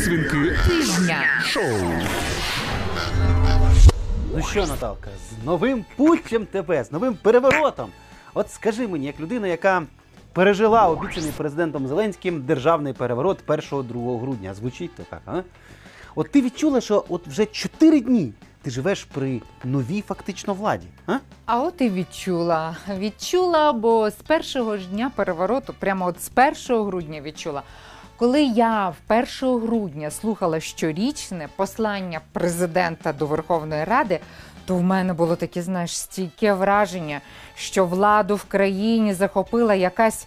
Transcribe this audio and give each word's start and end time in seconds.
Підсвінки 0.00 0.56
тижня. 0.68 1.22
шоу. 1.44 1.62
Ну 4.36 4.42
що, 4.42 4.66
Наталка, 4.66 5.10
з 5.30 5.44
новим 5.46 5.84
путчем 5.96 6.46
тебе, 6.46 6.84
з 6.84 6.92
новим 6.92 7.14
переворотом. 7.14 7.90
От 8.34 8.50
скажи 8.50 8.88
мені, 8.88 9.06
як 9.06 9.20
людина, 9.20 9.46
яка 9.46 9.82
пережила 10.32 10.88
обіцяний 10.88 11.32
президентом 11.36 11.86
Зеленським 11.86 12.42
державний 12.42 12.92
переворот 12.92 13.38
1-2 13.46 14.20
грудня. 14.20 14.54
Звучить 14.54 14.94
то 14.96 15.02
так, 15.02 15.20
а? 15.26 15.42
От 16.14 16.30
ти 16.30 16.42
відчула, 16.42 16.80
що 16.80 17.04
от 17.08 17.26
вже 17.26 17.46
4 17.46 18.00
дні 18.00 18.32
ти 18.62 18.70
живеш 18.70 19.04
при 19.04 19.40
новій 19.64 20.02
фактично 20.08 20.54
владі. 20.54 20.86
А? 21.06 21.16
А 21.46 21.62
от 21.62 21.80
і 21.80 21.90
відчула. 21.90 22.76
Відчула, 22.98 23.72
бо 23.72 24.10
з 24.10 24.14
першого 24.14 24.76
ж 24.76 24.86
дня 24.88 25.10
перевороту, 25.16 25.74
прямо 25.78 26.06
от 26.06 26.22
з 26.22 26.30
1 26.68 26.84
грудня 26.86 27.20
відчула. 27.20 27.62
Коли 28.20 28.42
я 28.42 28.88
в 28.88 29.12
1 29.42 29.60
грудня 29.60 30.10
слухала 30.10 30.60
щорічне 30.60 31.48
послання 31.56 32.20
президента 32.32 33.12
до 33.12 33.26
Верховної 33.26 33.84
Ради, 33.84 34.20
то 34.66 34.76
в 34.76 34.82
мене 34.82 35.12
було 35.12 35.36
таке, 35.36 35.62
знаєш, 35.62 35.98
стійке 35.98 36.52
враження, 36.52 37.20
що 37.54 37.86
владу 37.86 38.36
в 38.36 38.44
країні 38.44 39.14
захопила 39.14 39.74
якась 39.74 40.26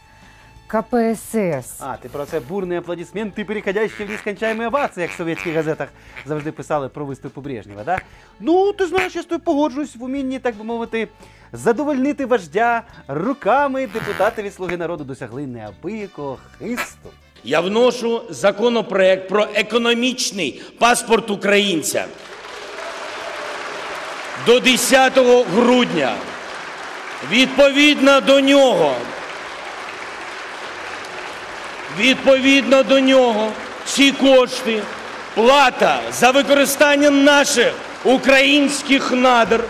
КПСС. 0.67 1.79
А, 1.79 1.97
ти 2.01 2.09
про 2.09 2.25
це 2.25 2.39
бурні 2.39 2.75
аплодисменти, 2.75 3.45
переходящі 3.45 4.03
в 4.03 4.09
нескончаємі 4.09 4.65
овації, 4.65 5.01
як 5.01 5.11
в 5.11 5.17
совєтських 5.17 5.55
газетах 5.55 5.89
завжди 6.25 6.51
писали 6.51 6.89
про 6.89 7.05
виступи 7.05 7.41
Брежнєва, 7.41 7.83
да? 7.83 7.99
Ну, 8.39 8.73
ти 8.73 8.87
знаєш, 8.87 9.15
я 9.15 9.21
з 9.21 9.25
тобою 9.25 9.45
погоджуюсь 9.45 9.95
в 9.95 10.03
умінні, 10.03 10.39
так 10.39 10.55
би 10.55 10.63
мовити, 10.63 11.07
задовольнити 11.51 12.25
вождя 12.25 12.83
руками 13.07 13.87
депутати 13.87 14.41
від 14.41 14.53
Слуги 14.53 14.77
народу 14.77 15.03
досягли 15.03 15.47
неабиякого 15.47 16.37
хисту. 16.59 17.09
Я 17.45 17.61
вношу 17.61 18.21
законопроект 18.29 19.29
про 19.29 19.47
економічний 19.53 20.61
паспорт 20.79 21.29
українця. 21.29 22.05
До 24.45 24.59
10 24.59 25.13
грудня. 25.55 26.13
Відповідно 27.31 28.21
до 28.21 28.39
нього. 28.39 28.95
Відповідно 31.99 32.83
до 32.83 32.99
нього 32.99 33.51
ці 33.85 34.11
кошти, 34.11 34.81
плата 35.35 35.99
за 36.13 36.31
використання 36.31 37.09
наших 37.09 37.73
українських 38.03 39.11
надр 39.11 39.63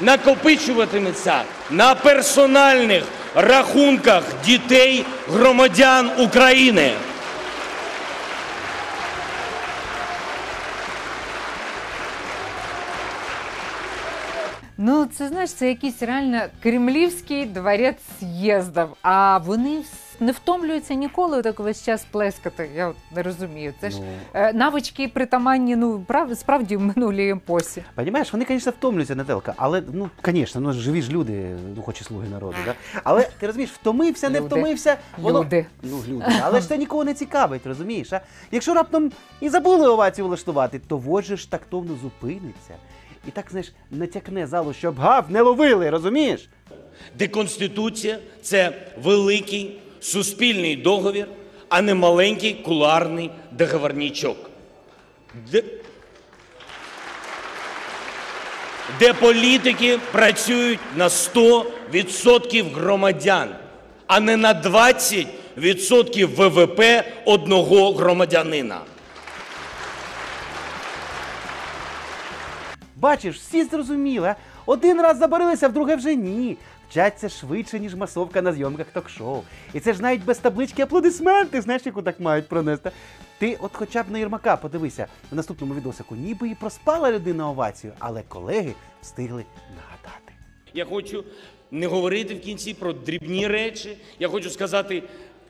накопичуватиметься 0.00 1.42
на 1.70 1.94
персональних 1.94 3.04
рахунках 3.34 4.22
дітей 4.44 5.04
громадян 5.28 6.10
України. 6.18 6.92
Ну, 14.78 15.06
це 15.06 15.28
знаєш, 15.28 15.52
це 15.52 15.68
якийсь 15.68 16.02
реально 16.02 16.40
кремлівський 16.62 17.46
дворець 17.46 18.02
з'їздів. 18.20 18.86
А 19.02 19.38
вони 19.38 19.82
не 20.20 20.32
втомлюються 20.32 20.94
ніколи 20.94 21.42
так 21.42 21.60
весь 21.60 21.84
час 21.84 22.06
плескати. 22.10 22.70
Я 22.76 22.88
от 22.88 22.96
не 23.16 23.22
розумію. 23.22 23.74
Це 23.80 23.90
ж 23.90 23.98
Ну. 24.00 24.06
е, 24.34 24.52
навички 24.52 25.08
притаманні, 25.08 25.76
ну 25.76 26.00
прав, 26.00 26.36
справді 26.36 26.76
в 26.76 26.80
минулій 26.80 27.30
епосі. 27.30 27.82
Понимаєш, 27.94 28.32
вони, 28.32 28.44
звісно, 28.48 28.72
втомлюються, 28.72 29.14
Нателка, 29.14 29.54
але 29.56 29.82
ну, 29.92 30.10
звісно, 30.24 30.60
ну 30.60 30.72
живі 30.72 31.02
ж 31.02 31.12
люди, 31.12 31.56
ну 31.76 31.82
хоч 31.82 32.00
і 32.00 32.04
слуги 32.04 32.28
народу, 32.28 32.56
да? 32.66 32.74
Але 33.04 33.22
ти 33.40 33.46
розумієш, 33.46 33.70
втомився, 33.72 34.30
не 34.30 34.38
Люди. 34.38 34.46
втомився. 34.46 34.96
Воно... 35.18 35.40
Люди. 35.40 35.66
Ну, 35.82 36.00
люди. 36.08 36.24
Але 36.42 36.60
ж 36.60 36.68
це 36.68 36.78
нікого 36.78 37.04
не 37.04 37.14
цікавить, 37.14 37.66
розумієш? 37.66 38.12
А? 38.12 38.20
Якщо 38.50 38.74
раптом 38.74 39.12
і 39.40 39.48
забули 39.48 39.88
овацію 39.88 40.26
влаштувати, 40.26 40.78
то 40.88 40.96
вождь 40.96 41.36
ж 41.36 41.50
тактовно 41.50 41.94
зупиниться. 42.02 42.74
І 43.28 43.30
так, 43.30 43.46
знаєш, 43.50 43.72
натякне 43.90 44.46
залу, 44.46 44.72
щоб 44.72 44.98
гав 44.98 45.30
не 45.30 45.42
ловили, 45.42 45.90
розумієш? 45.90 46.48
де 47.18 47.28
Конституція 47.28 48.18
це 48.42 48.72
великий 49.02 49.78
суспільний 50.00 50.76
договір, 50.76 51.26
а 51.68 51.82
не 51.82 51.94
маленький 51.94 52.54
куларний 52.54 53.30
договорнічок. 53.50 54.50
Де, 55.50 55.62
де 58.98 59.12
політики 59.12 59.98
працюють 60.12 60.80
на 60.96 61.08
100% 61.08 62.74
громадян, 62.74 63.48
а 64.06 64.20
не 64.20 64.36
на 64.36 64.62
20% 64.62 66.26
ВВП 66.26 67.04
одного 67.24 67.92
громадянина. 67.92 68.80
Бачиш, 73.02 73.36
всі 73.36 73.64
зрозуміли. 73.64 74.34
Один 74.66 75.00
раз 75.00 75.18
забарилися, 75.18 75.68
в 75.68 75.72
друге 75.72 75.96
вже 75.96 76.14
ні. 76.14 76.56
Вчаться 76.90 77.28
швидше, 77.28 77.78
ніж 77.78 77.94
масовка 77.94 78.42
на 78.42 78.52
зйомках 78.52 78.86
ток-шоу. 78.86 79.42
І 79.74 79.80
це 79.80 79.92
ж 79.92 80.02
навіть 80.02 80.24
без 80.24 80.38
таблички 80.38 80.82
аплодисменти, 80.82 81.60
знаєш, 81.60 81.82
яку 81.86 82.02
так 82.02 82.20
мають 82.20 82.48
пронести. 82.48 82.90
Ти 83.38 83.58
от 83.60 83.70
хоча 83.74 84.02
б 84.02 84.10
на 84.10 84.18
Єрмака 84.18 84.56
подивися 84.56 85.06
в 85.30 85.34
наступному 85.34 85.74
відосику, 85.74 86.16
ніби 86.16 86.48
і 86.48 86.54
проспала 86.54 87.12
людина 87.12 87.50
овацію, 87.50 87.92
але 87.98 88.22
колеги 88.22 88.74
встигли 89.02 89.44
нагадати. 89.76 90.32
Я 90.74 90.84
хочу 90.84 91.24
не 91.70 91.86
говорити 91.86 92.34
в 92.34 92.40
кінці 92.40 92.74
про 92.74 92.92
дрібні 92.92 93.46
речі. 93.46 93.96
Я 94.18 94.28
хочу 94.28 94.50
сказати 94.50 95.02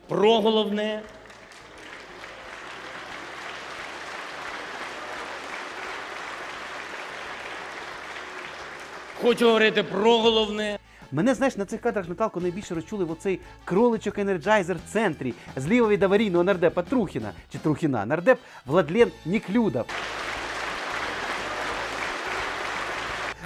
про 0.09 0.41
головне. 0.41 1.03
Хочу 9.23 9.47
говорити 9.47 9.83
про 9.83 10.19
головне. 10.19 10.79
Мене, 11.13 11.35
знаєш, 11.35 11.57
на 11.57 11.65
цих 11.65 11.81
кадрах 11.81 12.09
Наталко 12.09 12.41
найбільше 12.41 12.75
розчули 12.75 13.05
в 13.05 13.11
оцей 13.11 13.41
кроличок 13.65 14.19
енерджайзер 14.19 14.77
в 14.77 14.93
центрі 14.93 15.35
зліва 15.57 15.89
від 15.89 16.03
аварійного 16.03 16.45
нардепа 16.45 16.83
Трухіна 16.83 17.33
чи 17.53 17.59
Трухіна. 17.59 18.07
Нардеп 18.07 18.39
Владлен 18.67 19.11
Ніклюдов. 19.27 19.85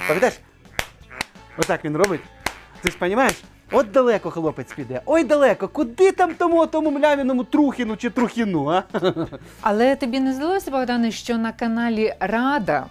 Пам'ятаєш? 0.08 0.34
Отак 1.58 1.84
він 1.84 1.96
робить. 1.96 2.20
Ти 2.82 2.90
ж 2.90 2.96
розумієш? 3.00 3.44
От 3.72 3.90
далеко 3.90 4.30
хлопець 4.30 4.72
піде. 4.72 5.00
Ой 5.06 5.24
далеко. 5.24 5.68
Куди 5.68 6.12
там 6.12 6.34
тому 6.34 6.66
тому 6.66 6.90
млявіному 6.90 7.44
Трухіну 7.44 7.96
чи 7.96 8.10
Трухіну, 8.10 8.68
а? 8.70 8.82
Але 9.60 9.96
тобі 9.96 10.20
не 10.20 10.32
здалося, 10.32 10.70
Богдане, 10.70 11.10
що 11.10 11.38
на 11.38 11.52
каналі 11.52 12.14
Рада 12.20 12.86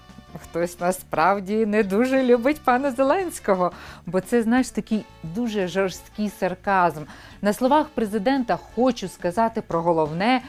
хтось 0.50 0.80
насправді 0.80 1.66
не 1.66 1.84
дуже 1.84 2.24
любить 2.24 2.62
пана 2.62 2.92
Зеленського, 2.92 3.72
бо 4.06 4.22
це, 4.22 4.44
знаєш, 4.44 4.70
такий 4.70 5.06
дуже 5.24 5.68
жорсткий 5.68 6.32
сарказм. 6.40 7.02
На 7.42 7.54
словах 7.54 7.88
президента 7.88 8.58
хочу 8.76 9.08
сказати 9.08 9.62
про 9.62 9.82
головне 9.82 10.42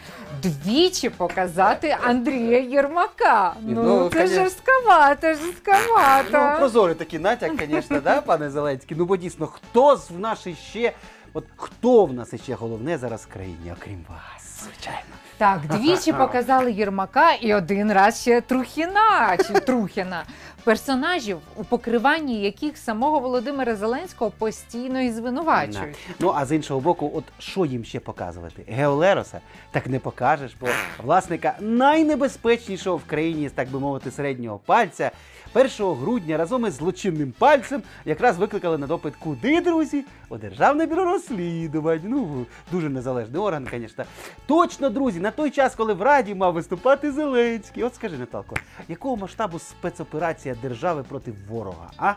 двічі 0.43 1.11
показати 1.11 1.97
Андрія 2.05 2.61
Єрмака. 2.61 3.55
Ну, 3.63 3.83
Ну, 3.83 4.09
це 4.09 4.19
конечно. 4.19 4.41
жорстковато, 4.43 5.35
жорстковато. 5.35 6.51
Ну, 6.53 6.59
прозорий 6.59 6.95
такий 6.95 7.19
натяк, 7.19 7.53
звісно, 7.69 8.01
да, 8.01 8.21
пане 8.21 8.51
Зеленський. 8.51 8.97
Ну, 8.97 9.05
бо 9.05 9.17
дійсно, 9.17 9.47
хто 9.47 9.97
з 9.97 10.11
в 10.11 10.19
іще, 10.47 10.93
от 11.33 11.45
хто 11.57 12.05
в 12.07 12.13
нас 12.13 12.33
іще 12.33 12.55
головне 12.55 12.99
зараз 12.99 13.23
в 13.25 13.33
країні, 13.33 13.75
окрім 13.81 14.05
вас, 14.09 14.65
звичайно. 14.65 15.26
Так, 15.39 15.61
двічі 15.67 16.13
показали 16.19 16.73
Єрмака 16.73 17.33
і 17.33 17.55
один 17.55 17.93
раз 17.93 18.21
ще 18.21 18.41
Трухіна 18.41 19.37
чи 19.47 19.53
Трухіна. 19.53 20.23
Персонажів, 20.67 21.39
у 21.57 21.65
покриванні 21.65 22.41
яких 22.41 22.79
самого 22.79 23.21
Володимира 23.21 23.77
Зеленського 23.77 24.31
постійно 24.31 25.01
і 25.01 25.11
звинувачують. 25.11 25.97
Ну, 26.19 26.33
а 26.37 26.47
з 26.47 26.53
іншого 26.53 26.81
боку, 26.81 27.13
от 27.15 27.25
що 27.39 27.65
їм 27.65 27.85
ще 27.85 28.01
показувати? 28.01 28.65
Геолероса 28.69 29.41
так 29.71 29.87
не 29.87 29.99
покажеш, 29.99 30.57
бо 30.61 30.67
власника 31.03 31.57
найнебезпечнішого 31.61 32.97
в 32.97 33.05
країні, 33.05 33.51
так 33.55 33.71
би 33.71 33.81
мовити, 33.81 34.11
середнього 34.11 34.59
пальця. 34.59 35.11
1 35.55 35.71
грудня 35.79 36.37
разом 36.37 36.67
із 36.67 36.75
злочинним 36.75 37.33
пальцем 37.39 37.83
якраз 38.05 38.39
викликали 38.39 38.79
на 38.79 38.87
допит 38.87 39.17
куди, 39.17 39.61
друзі? 39.61 40.05
У 40.29 40.37
Державне 40.37 40.87
бюро 40.87 41.05
розслідувань. 41.05 42.01
Ну, 42.05 42.47
дуже 42.73 42.89
незалежний 42.89 43.41
орган, 43.41 43.69
звісно. 43.71 44.05
Точно, 44.47 44.91
друзі, 44.91 45.21
на 45.21 45.31
той 45.31 45.51
час, 45.51 45.75
коли 45.75 45.95
в 45.95 46.03
Раді 46.03 46.35
мав 46.35 46.53
виступати 46.53 47.13
Зеленський. 47.13 47.83
От 47.83 47.95
скажи, 47.95 48.19
Наталко, 48.19 48.57
якого 48.89 49.17
масштабу 49.17 49.59
спецоперація 49.59 50.56
держави 50.63 51.05
проти 51.09 51.33
ворога? 51.49 51.91
А? 51.99 52.15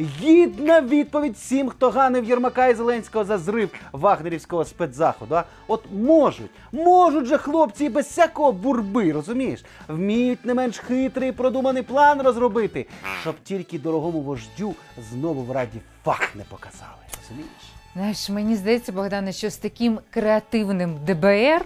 Гідна 0.00 0.80
відповідь 0.80 1.34
всім, 1.34 1.68
хто 1.68 1.90
ганив 1.90 2.24
Єрмака 2.24 2.66
і 2.66 2.74
Зеленського 2.74 3.24
за 3.24 3.38
зрив 3.38 3.70
вагнерівського 3.92 4.64
спецзаходу. 4.64 5.34
А? 5.34 5.44
От 5.68 5.84
можуть, 5.92 6.50
можуть 6.72 7.24
же 7.24 7.38
хлопці 7.38 7.84
і 7.84 7.88
без 7.88 8.06
всякого 8.06 8.52
бурби, 8.52 9.12
розумієш? 9.12 9.64
Вміють 9.88 10.44
не 10.44 10.54
менш 10.54 10.78
хитрий 10.78 11.32
продуманий 11.32 11.82
план 11.82 12.22
розробити, 12.22 12.86
щоб 13.20 13.34
тільки 13.44 13.78
дорогому 13.78 14.20
вождю 14.20 14.74
знову 15.10 15.42
в 15.42 15.50
раді 15.50 15.78
фах 16.04 16.36
не 16.36 16.42
показали. 16.44 17.02
Розумієш? 17.22 17.50
Знаєш, 17.94 18.30
мені 18.30 18.56
здається, 18.56 18.92
Богдане, 18.92 19.32
що 19.32 19.50
з 19.50 19.56
таким 19.56 19.98
креативним 20.10 20.98
ДБР 21.06 21.64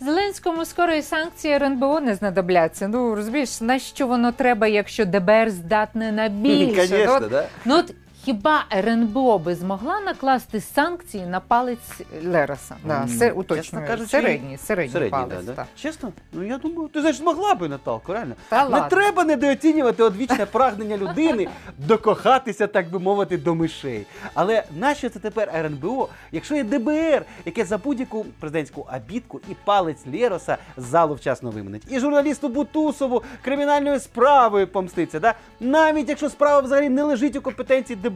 Зеленському 0.00 0.64
скоро 0.64 0.92
і 0.94 1.02
санкції 1.02 1.54
РНБО 1.54 2.00
не 2.00 2.14
знадобляться. 2.14 2.88
Ну 2.88 3.14
розумієш, 3.14 3.60
на 3.60 3.78
що 3.78 4.06
воно 4.06 4.32
треба, 4.32 4.66
якщо 4.66 5.04
ДБР 5.04 5.50
здатне 5.50 6.12
на 6.12 6.28
більше? 6.42 6.88
Конечно, 6.88 7.06
Ну, 7.20 7.26
от- 7.26 7.30
да? 7.30 7.46
Ну 7.64 7.78
от 7.78 7.94
хіба 8.24 8.64
РНБО 8.72 9.38
би 9.38 9.54
змогла 9.54 10.00
накласти 10.00 10.60
санкції 10.60 11.26
на 11.26 11.40
палець 11.40 11.78
Лероса? 12.24 12.76
Да, 12.84 13.02
М, 13.02 13.08
сер, 13.08 13.32
уточнюю, 13.38 13.86
кажучи, 13.86 14.10
середній, 14.10 14.56
середній, 14.58 14.92
Середній, 14.92 15.10
палець. 15.10 15.28
да, 15.36 15.42
да? 15.42 15.52
так. 15.52 15.66
Чесно? 15.76 16.12
Ну 16.32 16.42
я 16.42 16.58
думаю, 16.58 16.88
ти 16.88 17.00
знаєш, 17.00 17.16
змогла 17.16 17.54
би 17.54 17.68
Наталко, 17.68 18.12
реально. 18.12 18.34
Та 18.48 18.64
Не 18.64 18.70
ладно. 18.70 18.88
треба 18.90 19.24
недооцінювати 19.24 20.02
одвічне 20.02 20.46
прагнення 20.46 20.96
людини 20.96 21.48
докохатися, 21.78 22.66
так 22.66 22.90
би 22.90 22.98
мовити, 22.98 23.36
до 23.38 23.54
мишей. 23.54 24.06
Але 24.34 24.64
нащо 24.76 25.08
це 25.08 25.18
тепер 25.18 25.50
РНБО, 25.54 26.08
якщо 26.32 26.54
є 26.54 26.64
ДБР, 26.64 27.22
яке 27.44 27.64
за 27.64 27.78
будь-яку 27.78 28.24
президентську 28.40 28.86
обідку 28.96 29.40
і 29.50 29.54
палець 29.64 30.06
Лєроса 30.12 30.56
з 30.76 30.84
залу 30.84 31.14
вчасно 31.14 31.50
виманить, 31.50 31.82
і 31.90 32.00
журналісту 32.00 32.48
Бутусову 32.48 33.22
кримінальною 33.42 34.00
справою 34.00 34.66
помститься, 34.68 35.20
да? 35.20 35.34
навіть 35.60 36.08
якщо 36.08 36.30
справа 36.30 36.60
взагалі 36.60 36.88
не 36.88 37.02
лежить 37.02 37.36
у 37.36 37.40
компетенції 37.40 37.96
ДБР. 37.96 38.13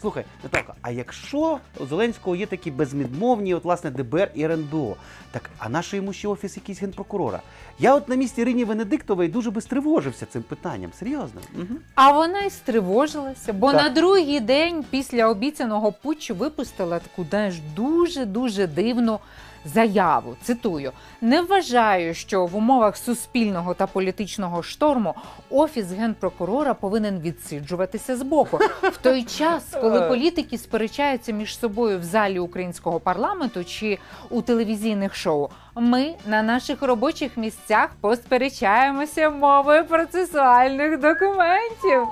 Слухай, 0.00 0.24
Наталка, 0.42 0.74
а 0.82 0.90
якщо 0.90 1.58
у 1.80 1.86
Зеленського 1.86 2.36
є 2.36 2.46
такі 2.46 2.70
безвідмовні, 2.70 3.54
от 3.54 3.64
власне 3.64 3.90
ДБР 3.90 4.30
і 4.34 4.44
РНБО, 4.44 4.96
так 5.30 5.50
а 5.58 5.68
наше 5.68 5.96
йому 5.96 6.12
ще 6.12 6.28
офіс 6.28 6.56
якийсь 6.56 6.80
генпрокурора? 6.80 7.40
Я 7.78 7.94
от 7.94 8.08
на 8.08 8.14
місці 8.14 8.40
Ірині 8.40 8.64
Венедиктової 8.64 9.28
дуже 9.28 9.50
би 9.50 9.60
стривожився 9.60 10.26
цим 10.26 10.42
питанням. 10.42 10.90
Серйозно. 10.98 11.40
Угу. 11.54 11.78
А 11.94 12.12
вона 12.12 12.40
й 12.42 12.50
стривожилася, 12.50 13.52
бо 13.52 13.72
Так. 13.72 13.82
на 13.82 13.88
другий 13.88 14.40
день 14.40 14.84
після 14.90 15.28
обіцяного 15.28 15.92
путчу 15.92 16.34
випустила 16.34 16.98
таку 16.98 17.26
знаєш, 17.30 17.54
дуже 17.76 18.24
дуже 18.24 18.66
дивну 18.66 19.18
заяву. 19.64 20.36
Цитую: 20.42 20.92
не 21.20 21.42
вважаю, 21.42 22.14
що 22.14 22.46
в 22.46 22.56
умовах 22.56 22.96
суспільного 22.96 23.74
та 23.74 23.86
політичного 23.86 24.62
шторму 24.62 25.14
офіс 25.50 25.92
генпрокурора 25.92 26.74
повинен 26.74 27.20
відсиджуватися 27.20 28.16
з 28.16 28.22
боку. 28.22 28.58
В 28.82 28.96
той 28.96 29.22
час, 29.22 29.64
коли 29.80 30.00
політики 30.08 30.58
сперечаються 30.58 31.32
між 31.32 31.58
собою 31.58 31.98
в 31.98 32.02
залі 32.04 32.38
українського 32.38 33.00
парламенту 33.00 33.64
чи 33.64 33.98
у 34.30 34.42
телевізійних 34.42 35.14
шоу. 35.14 35.48
Ми 35.74 36.14
на 36.26 36.42
наших 36.42 36.82
робочих 36.82 37.36
місцях 37.36 37.90
посперечаємося 38.00 39.30
мовою 39.30 39.84
процесуальних 39.84 41.00
документів. 41.00 42.08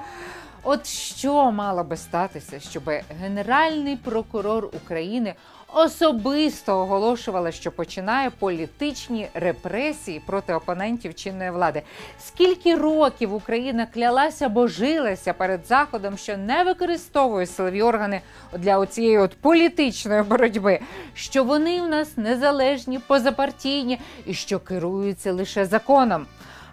От 0.63 0.87
що 0.87 1.53
мало 1.53 1.85
би 1.85 1.97
статися, 1.97 2.61
щоб 2.61 2.83
Генеральний 3.21 3.97
прокурор 3.97 4.67
України 4.67 5.35
особисто 5.75 6.79
оголошувала, 6.79 7.53
що 7.53 7.73
починає 7.73 8.31
політичні 8.31 9.29
репресії 9.35 10.21
проти 10.27 10.55
опонентів 10.55 11.15
чинної 11.15 11.51
влади. 11.51 11.83
Скільки 12.21 12.77
років 12.77 13.35
Україна 13.35 13.87
клялася, 13.95 14.49
божилася 14.49 15.33
перед 15.33 15.67
заходом, 15.67 16.17
що 16.17 16.37
не 16.37 16.65
використовує 16.65 17.47
силові 17.47 17.83
органи 17.83 18.21
для 18.59 18.79
оцієї 18.79 19.19
от 19.19 19.37
політичної 19.41 20.23
боротьби, 20.23 20.81
що 21.15 21.45
вони 21.45 21.83
в 21.83 21.89
нас 21.89 22.17
незалежні, 22.17 22.99
позапартійні 22.99 23.99
і 24.27 24.35
що 24.35 24.59
керуються 24.61 25.33
лише 25.33 25.67
законом. 25.67 26.27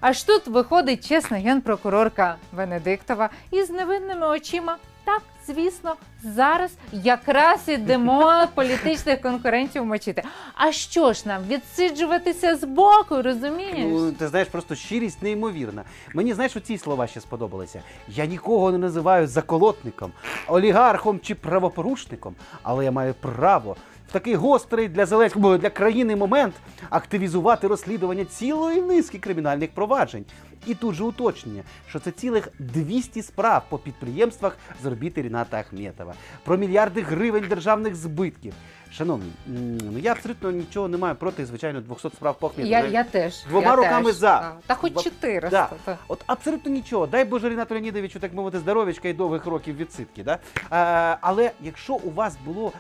Аж 0.08 0.24
тут 0.24 0.48
виходить 0.48 1.08
чесна 1.08 1.38
генпрокурорка 1.38 2.36
Венедиктова 2.52 3.30
із 3.52 3.70
невинними 3.70 4.28
очима. 4.28 4.78
Так, 5.06 5.22
звісно, 5.48 5.96
зараз 6.24 6.72
якраз 6.92 7.60
ідемо 7.68 8.48
політичних 8.56 9.22
конкурентів 9.22 9.86
мочити. 9.86 10.24
А 10.56 10.72
що 10.72 11.14
ж 11.14 11.28
нам 11.28 11.44
відсиджуватися 11.48 12.56
з 12.56 12.64
боку, 12.64 13.22
розумієш? 13.22 13.76
Ну, 13.78 14.12
ти 14.12 14.28
знаєш, 14.28 14.48
просто 14.48 14.76
щирість 14.76 15.22
неймовірна. 15.22 15.84
Мені 16.14 16.34
знаєш, 16.34 16.56
оці 16.56 16.78
слова 16.78 17.08
ще 17.08 17.22
сподобалися. 17.22 17.82
Я 18.08 18.26
нікого 18.26 18.72
не 18.72 18.78
називаю 18.78 19.28
заколотником, 19.28 20.12
олігархом 20.48 21.20
чи 21.20 21.36
правопорушником, 21.36 22.36
але 22.64 22.86
я 22.86 22.92
маю 22.92 23.14
право. 23.14 23.76
В 24.10 24.12
такий 24.12 24.36
гострий 24.36 24.88
для 24.88 25.06
Зеленського 25.06 25.58
для 25.58 25.70
країни 25.70 26.16
момент 26.16 26.56
активізувати 26.90 27.68
розслідування 27.68 28.26
цілої 28.26 28.82
низки 28.82 29.18
кримінальних 29.20 29.72
проваджень. 29.72 30.26
І 30.68 30.74
тут 30.76 30.96
же 30.96 31.04
уточнення, 31.04 31.64
що 31.90 32.00
це 32.00 32.12
цілих 32.12 32.50
200 32.60 33.22
справ 33.22 33.64
по 33.70 33.78
підприємствах 33.78 34.58
з 34.84 34.86
орбіти 34.86 35.22
Ріната 35.22 35.60
Ахметова, 35.60 36.14
про 36.44 36.58
мільярди 36.58 37.02
гривень 37.02 37.46
державних 37.50 37.96
збитків. 37.96 38.54
Шановні, 38.92 39.32
ну 39.46 39.98
я 40.00 40.12
абсолютно 40.12 40.52
нічого 40.52 40.88
не 40.88 40.98
маю 40.98 41.16
проти, 41.16 41.46
звичайно, 41.46 41.82
200 41.82 42.10
справ 42.10 42.40
по 42.40 42.48
Ахметову. 42.48 42.72
Я, 42.72 42.86
я 42.86 43.04
теж. 43.04 43.46
Двома 43.50 43.68
я 43.68 43.76
руками 43.76 44.06
теж, 44.06 44.16
за. 44.16 44.40
так. 44.40 44.58
Та 44.68 44.76
хоч 44.76 44.92
Два- 44.94 45.04
400. 45.04 45.50
Да. 45.50 45.70
та. 45.86 45.98
От 46.08 46.24
абсолютно 46.28 46.72
нічого. 46.72 47.08
Дай 47.08 47.26
Боже 47.26 47.50
Рінату 47.50 47.74
Леонідовичу, 47.74 48.20
так 48.20 48.34
мовити, 48.34 48.60
здоров'ячка 48.60 49.08
і 49.10 49.14
довгих 49.14 49.46
років 49.46 49.78
відсидки. 49.78 50.24
Да? 50.24 50.34
Е, 50.72 51.18
але 51.22 51.52
якщо 51.62 51.94
у 51.94 52.12
вас 52.12 52.38
було 52.46 52.72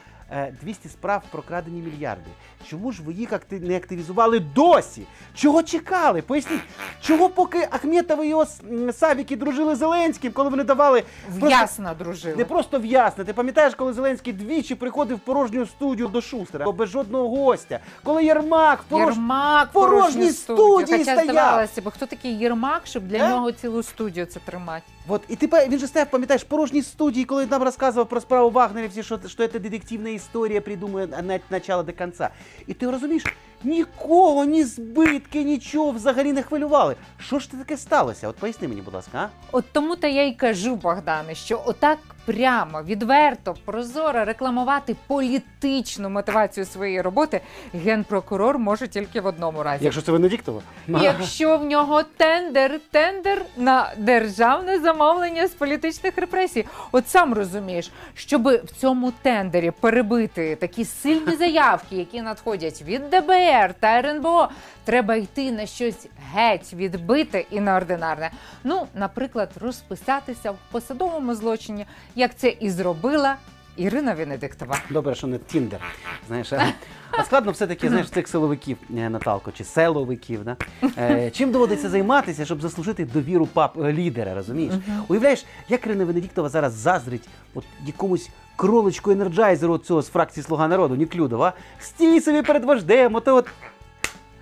200 0.62 0.89
справ 0.89 1.24
про 1.31 1.42
крадені 1.42 1.81
мільярди, 1.81 2.30
чому 2.69 2.92
ж 2.92 3.01
ви 3.04 3.13
їх 3.13 3.33
акти- 3.33 3.60
не 3.60 3.77
активізували 3.77 4.39
досі? 4.39 5.01
Чого 5.36 5.63
чекали? 5.63 6.22
Поясніть, 6.22 6.62
чого 7.01 7.30
поки 7.30 7.68
Ахметова 7.72 8.25
і 8.25 8.30
його 8.30 8.45
Савіки 8.94 9.36
дружили 9.36 9.75
з 9.75 9.77
Зеленським, 9.77 10.31
коли 10.31 10.50
вони 10.50 10.63
давали 10.63 11.04
просто- 11.30 11.48
В'ясна 11.48 11.94
дружила. 11.94 12.36
не 12.36 12.45
просто 12.45 12.80
в'ясне. 12.80 13.24
Ти 13.24 13.33
пам'ятаєш, 13.33 13.75
коли 13.75 13.94
Зеленський 13.94 14.33
двічі 14.33 14.75
приходив 14.75 15.18
в 15.18 15.19
порожню 15.19 15.66
студію 15.66 16.07
до 16.07 16.22
Шустера, 16.22 16.72
без 16.72 16.89
жодного 16.89 17.30
гостя, 17.30 17.80
коли 18.04 18.25
Єрмак 18.25 18.80
в 18.81 18.83
порож... 18.83 19.13
Єрмак 19.16 19.72
порожній 19.72 20.31
студії 20.31 21.00
Хоча 21.00 21.12
стояв. 21.12 21.24
здавалося, 21.30 21.81
бо 21.81 21.92
хто 21.92 22.06
такий 22.06 22.38
Єрмак, 22.38 22.81
щоб 22.86 23.07
для 23.07 23.18
Е? 23.18 23.30
нього 23.30 23.51
цілу 23.51 23.83
студію 23.83 24.25
це 24.25 24.39
тримати? 24.39 24.83
Вот, 25.07 25.22
і 25.30 25.36
ти 25.36 25.50
він 25.69 25.80
же 25.80 25.88
стояв, 25.88 26.10
пам'ятаєш, 26.10 26.44
порожній 26.44 26.81
студії, 26.81 27.25
коли 27.25 27.46
нам 27.46 27.63
розказував 27.63 28.10
про 28.10 28.22
справу 28.22 28.50
Вагнерівці, 28.50 29.04
що, 29.04 29.19
що 29.28 29.48
це 29.48 29.60
детективна 29.60 30.10
історія, 30.10 30.62
придумує 30.62 31.06
від 31.06 31.42
начала 31.50 31.84
до 31.84 31.94
кінця. 31.94 32.30
І 32.68 32.74
ти 32.74 32.92
розумієш, 32.92 33.24
нікого, 33.65 34.45
ні 34.45 34.63
збитки, 34.63 35.44
нічого 35.44 35.91
взагалі 35.91 36.33
не 36.33 36.44
хвилювали. 36.44 36.95
Що 37.19 37.39
ж 37.39 37.51
це 37.51 37.57
таке 37.57 37.77
сталося? 37.77 38.27
От 38.27 38.35
поясни 38.35 38.67
мені, 38.67 38.81
будь 38.81 38.94
ласка, 38.94 39.12
а? 39.17 39.29
От 39.51 39.65
тому 39.71 39.95
то 39.95 40.07
я 40.07 40.23
й 40.23 40.33
кажу, 40.33 40.75
Богдане, 40.75 41.35
що 41.35 41.63
отак 41.65 41.97
прямо, 42.25 42.83
відверто, 42.83 43.56
прозоро 43.65 44.25
рекламувати 44.25 44.95
політичну 45.07 46.09
мотивацію 46.09 46.65
своєї 46.65 47.01
роботи 47.01 47.41
генпрокурор 47.73 48.59
може 48.59 48.88
тільки 48.88 49.21
в 49.21 49.25
одному 49.25 49.63
разі. 49.63 49.83
Якщо 49.83 50.01
це 50.01 50.12
Венедіктова? 50.12 50.62
Якщо 50.88 51.57
в 51.57 51.65
нього 51.65 52.03
тендер, 52.03 52.79
тендер 52.91 53.45
на 53.57 53.93
державне 53.98 54.79
замовлення 54.79 55.48
з 55.48 55.51
політичних 55.51 56.17
репресій, 56.17 56.65
от 56.91 57.10
сам 57.10 57.34
розумієш, 57.34 57.91
щоб 58.13 58.48
в 58.48 58.72
цьому 58.77 59.13
тендері 59.22 59.72
перебити 59.72 60.55
такі 60.55 60.86
сильні 60.86 61.36
заявки, 61.39 61.95
які 61.95 62.22
надходять 62.22 62.81
від 62.81 63.10
ДБР 63.10 63.54
та 63.79 64.00
РНБО, 64.00 64.50
треба 64.83 65.15
йти 65.15 65.51
на 65.51 65.65
щось 65.65 66.07
геть 66.33 66.74
відбите 66.74 67.45
і 67.51 67.59
неординарне. 67.59 68.31
Ну, 68.63 68.88
наприклад, 68.93 69.50
розписатися 69.62 70.51
в 70.51 70.57
посадовому 70.71 71.35
злочині, 71.35 71.85
як 72.15 72.35
це 72.35 72.50
і 72.59 72.69
зробила 72.69 73.35
Ірина 73.77 74.13
Венедиктова. 74.13 74.77
Добре, 74.89 75.15
що 75.15 75.27
не 75.27 75.38
Тіндер. 75.38 75.79
Знаєш, 76.27 76.53
а, 76.53 77.24
складно 77.24 77.51
все-таки 77.51 77.89
знаєш, 77.89 78.10
цих 78.10 78.27
силовиків, 78.27 78.77
е, 78.98 79.10
Наталко, 79.10 79.51
чи 79.51 79.63
селовиків. 79.63 80.44
Да? 80.44 80.58
Е, 80.98 81.32
чим 81.32 81.51
доводиться 81.51 81.89
займатися, 81.89 82.46
щоб 82.46 82.62
заслужити 82.62 83.05
довіру 83.05 83.46
пап 83.46 83.77
е, 83.77 83.94
лідера, 83.94 84.36
розумієш? 84.36 84.74
Уявляєш, 85.08 85.46
як 85.70 85.86
Ірина 85.86 86.05
Венедіктова 86.05 86.50
зараз 86.50 86.74
заздрить 86.74 87.27
от 87.53 87.63
якомусь 87.86 88.29
кроличку 88.55 89.12
енерджайзеру 89.12 89.77
цього 89.77 90.01
з 90.01 90.10
фракції 90.10 90.44
Слуга 90.44 90.67
народу, 90.67 90.96
Ніклюдова. 90.96 91.53
Стій 91.79 92.22
собі 92.22 92.41
перед 92.41 92.65
вождем, 92.65 93.15
ото 93.15 93.36
от 93.36 93.48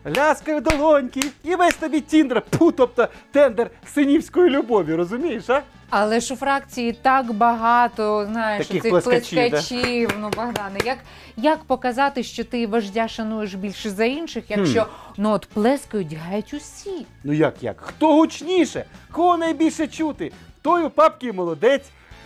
ляскає 0.07 0.59
в 0.59 0.61
долоньки, 0.63 1.21
і 1.43 1.55
весь 1.55 1.75
тобі 1.75 2.01
тіндер, 2.01 2.41
пу, 2.41 2.71
тобто 2.71 3.07
тендер 3.31 3.69
синівської 3.93 4.49
любові, 4.49 4.95
розумієш, 4.95 5.49
а? 5.49 5.61
Але 5.89 6.19
ж 6.19 6.33
у 6.33 6.37
фракції 6.37 6.93
так 6.93 7.33
багато, 7.33 8.25
знаєш, 8.31 8.67
Таких 8.67 8.81
цих 8.81 8.91
плескачів, 8.91 9.39
да? 9.39 9.49
плескачів. 9.49 10.09
Ну, 10.19 10.29
Богдане, 10.35 10.79
як, 10.85 10.97
як 11.37 11.63
показати, 11.63 12.23
що 12.23 12.43
ти 12.43 12.67
вождя 12.67 13.07
шануєш 13.07 13.53
більше 13.53 13.89
за 13.89 14.05
інших, 14.05 14.43
якщо 14.47 14.85
ну 15.17 15.29
от 15.31 15.45
плескають 15.45 16.13
геть 16.13 16.53
усі? 16.53 17.05
Ну 17.23 17.33
як 17.33 17.63
як? 17.63 17.81
Хто 17.81 18.13
гучніше? 18.13 18.85
Кого 19.11 19.37
найбільше 19.37 19.87
чути? 19.87 20.31
Той 20.61 20.83
у 20.83 20.89
папки 20.89 21.33
молодець. 21.33 21.85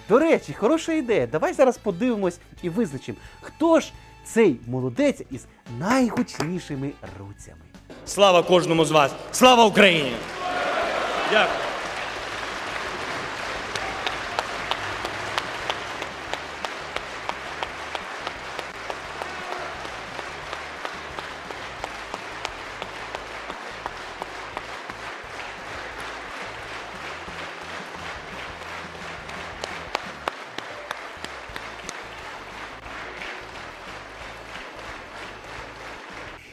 До 0.09 0.19
речі, 0.19 0.53
хороша 0.53 0.93
ідея. 0.93 1.27
Давай 1.27 1.53
зараз 1.53 1.77
подивимось 1.77 2.39
і 2.61 2.69
визначимо, 2.69 3.17
хто 3.41 3.79
ж 3.79 3.91
цей 4.25 4.59
молодець 4.67 5.21
із 5.31 5.45
найгучнішими 5.79 6.91
руцями. 7.19 7.57
Слава 8.07 8.43
кожному 8.43 8.85
з 8.85 8.91
вас! 8.91 9.11
Слава 9.31 9.65
Україні! 9.65 10.11
Дякую. 11.31 11.59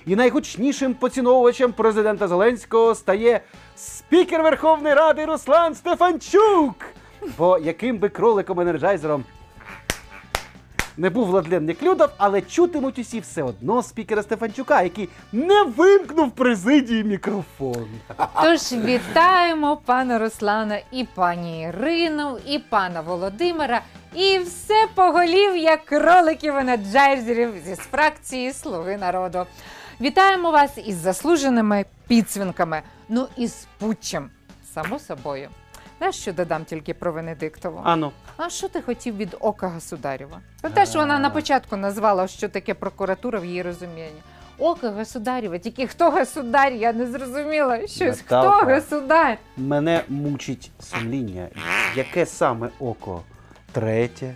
І 0.06 0.16
найгучнішим 0.16 0.94
поціновувачем 0.94 1.72
президента 1.72 2.28
Зеленського 2.28 2.94
стає 2.94 3.40
спікер 3.76 4.42
Верховної 4.42 4.94
Ради 4.94 5.24
Руслан 5.24 5.74
Стефанчук. 5.74 6.74
Бо 7.38 7.58
яким 7.58 7.98
би 7.98 8.08
кроликом-енерджайзером 8.08 9.22
не 10.96 11.10
був 11.10 11.26
Владлен 11.26 11.64
Неклюдов, 11.64 12.08
але 12.16 12.40
чутимуть 12.40 12.98
усі 12.98 13.20
все 13.20 13.42
одно 13.42 13.82
спікера 13.82 14.22
Стефанчука, 14.22 14.82
який 14.82 15.08
не 15.32 15.62
вимкнув 15.62 16.30
президії 16.30 17.04
мікрофон. 17.04 17.86
Тож 18.42 18.72
вітаємо 18.72 19.76
пана 19.76 20.18
Руслана 20.18 20.78
і 20.92 21.04
пані 21.14 21.62
Ірину, 21.62 22.38
і 22.46 22.58
пана 22.58 23.00
Володимира, 23.00 23.80
і 24.14 24.38
все 24.38 24.86
поголів'я 24.94 25.76
кроликів 25.76 26.54
і 26.60 26.64
наджайзерів 26.64 27.50
зі 27.64 27.74
фракції 27.74 28.52
Слуги 28.52 28.96
народу. 28.96 29.46
Вітаємо 30.00 30.50
вас 30.50 30.78
із 30.86 30.96
заслуженими 30.96 31.84
підсвінками. 32.08 32.82
Ну 33.08 33.28
і 33.36 33.46
з 33.46 33.66
путчем, 33.78 34.30
само 34.74 34.98
собою. 34.98 35.48
Знаєш, 35.98 36.16
що 36.16 36.32
додам 36.32 36.64
тільки 36.64 36.94
про 36.94 37.12
Венедиктову? 37.12 37.80
Ану. 37.84 38.12
А 38.36 38.48
що 38.50 38.68
ти 38.68 38.82
хотів 38.82 39.16
від 39.16 39.36
ока 39.40 39.68
государєва? 39.68 40.40
Про 40.60 40.70
те, 40.70 40.86
що 40.86 40.98
вона 40.98 41.18
на 41.18 41.30
початку 41.30 41.76
назвала, 41.76 42.28
що 42.28 42.48
таке 42.48 42.74
прокуратура 42.74 43.40
в 43.40 43.44
її 43.44 43.62
розумінні. 43.62 44.22
Око 44.58 44.90
государєва, 44.90 45.58
тільки 45.58 45.86
хто 45.86 46.10
государ, 46.10 46.72
я 46.72 46.92
не 46.92 47.06
зрозуміла. 47.06 47.86
Щось 47.86 48.20
хто 48.20 48.34
Наталка. 48.36 48.74
государ? 48.74 49.38
Мене 49.56 50.04
мучить 50.08 50.70
сумління, 50.80 51.48
яке 51.96 52.26
саме 52.26 52.68
око 52.80 53.22
третє, 53.72 54.34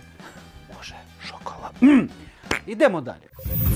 може, 0.77 0.95
шоколад. 1.27 1.71
М! 1.83 2.09
Ідемо 2.65 3.01
далі. 3.01 3.68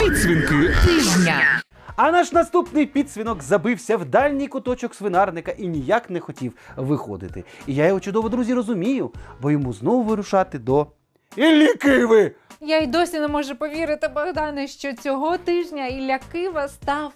Підсвінки 0.00 0.74
Тижня. 0.86 1.62
А 1.96 2.10
наш 2.10 2.32
наступний 2.32 2.86
підсвінок 2.86 3.42
забився 3.42 3.96
в 3.96 4.04
дальній 4.04 4.48
куточок 4.48 4.94
свинарника 4.94 5.50
і 5.50 5.68
ніяк 5.68 6.10
не 6.10 6.20
хотів 6.20 6.52
виходити. 6.76 7.44
І 7.66 7.74
я 7.74 7.86
його 7.86 8.00
чудово, 8.00 8.28
друзі, 8.28 8.54
розумію, 8.54 9.10
бо 9.40 9.50
йому 9.50 9.72
знову 9.72 10.02
вирушати 10.02 10.58
до 10.58 10.86
Іллі 11.36 11.74
Киви. 11.74 12.34
Я 12.60 12.78
й 12.78 12.86
досі 12.86 13.20
не 13.20 13.28
можу 13.28 13.56
повірити, 13.56 14.08
Богдане, 14.08 14.66
що 14.66 14.92
цього 14.92 15.38
тижня 15.38 15.86
Ілля 15.86 16.18
Кива 16.32 16.68
став 16.68 17.12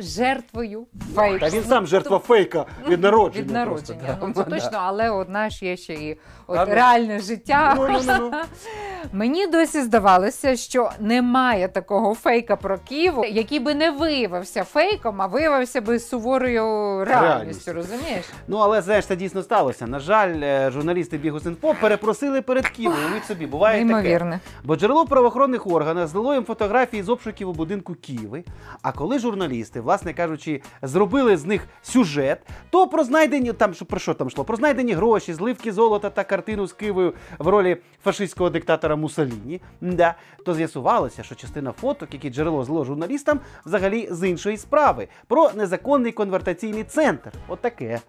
жертвою 0.00 0.86
фейку. 1.14 1.38
Та 1.38 1.48
він 1.48 1.64
сам 1.64 1.86
жертва 1.86 2.18
фейка 2.18 2.66
від 2.88 3.02
народження. 3.02 3.44
Від 3.44 3.68
просто, 3.68 3.92
народження. 3.94 4.18
да. 4.20 4.26
Ну, 4.26 4.32
це 4.34 4.44
точно, 4.44 4.78
але 4.82 5.10
одна 5.10 5.50
ж 5.50 5.66
є 5.66 5.76
ще 5.76 5.94
і 5.94 6.18
от 6.46 6.58
А 6.58 6.66
ну. 6.66 6.74
реальне 6.74 7.18
життя. 7.18 7.74
Ну, 7.76 7.88
ну, 7.90 8.00
ну, 8.06 8.30
ну. 8.32 8.38
Мені 9.12 9.46
досі 9.46 9.82
здавалося, 9.82 10.56
що 10.56 10.90
немає 11.00 11.68
такого 11.68 12.14
фейка 12.14 12.56
про 12.56 12.78
Київ, 12.78 13.14
який 13.30 13.58
би 13.58 13.74
не 13.74 13.90
виявився 13.90 14.64
фейком, 14.64 15.22
а 15.22 15.26
виявився 15.26 15.80
би 15.80 15.98
суворою 15.98 16.64
реальністю. 17.04 17.72
Розумієш? 17.72 18.24
Ну, 18.48 18.56
але 18.56 18.82
знаєш, 18.82 19.06
це 19.06 19.16
дійсно 19.16 19.42
сталося. 19.42 19.86
На 19.86 19.98
жаль, 19.98 20.34
е, 20.42 20.70
журналісти 20.70 21.18
Бігус.Інфо 21.18 21.74
перепросили 21.80 22.42
перед 22.42 22.68
Києвом. 22.68 22.98
Уявіть 23.06 23.24
собі, 23.24 23.46
буває 23.46 23.88
таке. 23.88 24.40
Бо 24.64 24.76
джерело 24.76 25.06
правоохоронних 25.06 25.66
органах 25.66 26.06
здало 26.06 26.34
їм 26.34 26.44
фотографії 26.44 27.02
з 27.02 27.08
обшуків 27.08 27.48
у 27.48 27.52
будинку 27.52 27.94
Києви. 27.94 28.44
А 28.82 28.92
коли 28.92 29.18
журналісти, 29.18 29.80
власне 29.90 30.14
кажучи, 30.14 30.62
зробили 30.82 31.36
з 31.36 31.44
них 31.44 31.66
сюжет, 31.82 32.38
то 32.70 32.86
про 32.86 33.04
знайдені 33.04 33.52
там 33.52 33.72
про 33.72 33.98
що 33.98 34.14
там 34.14 34.26
йшло? 34.26 34.44
Про 34.44 34.56
знайдені 34.56 34.92
гроші, 34.92 35.34
зливки 35.34 35.72
золота 35.72 36.10
та 36.10 36.24
картину 36.24 36.66
з 36.66 36.72
Києвою 36.72 37.14
в 37.38 37.48
ролі 37.48 37.76
фашистського 38.04 38.50
диктатора 38.50 38.96
Мусоліні. 38.96 39.60
Да, 39.80 40.14
то 40.46 40.54
з'ясувалося, 40.54 41.22
що 41.22 41.34
частина 41.34 41.72
фоток, 41.72 42.08
які 42.12 42.30
джерело 42.30 42.64
зло 42.64 42.84
журналістам, 42.84 43.40
взагалі 43.66 44.08
з 44.10 44.28
іншої 44.28 44.56
справи 44.56 45.08
про 45.26 45.50
незаконний 45.54 46.12
конвертаційний 46.12 46.84
центр. 46.84 47.30
От 47.48 47.60
таке. 47.60 48.00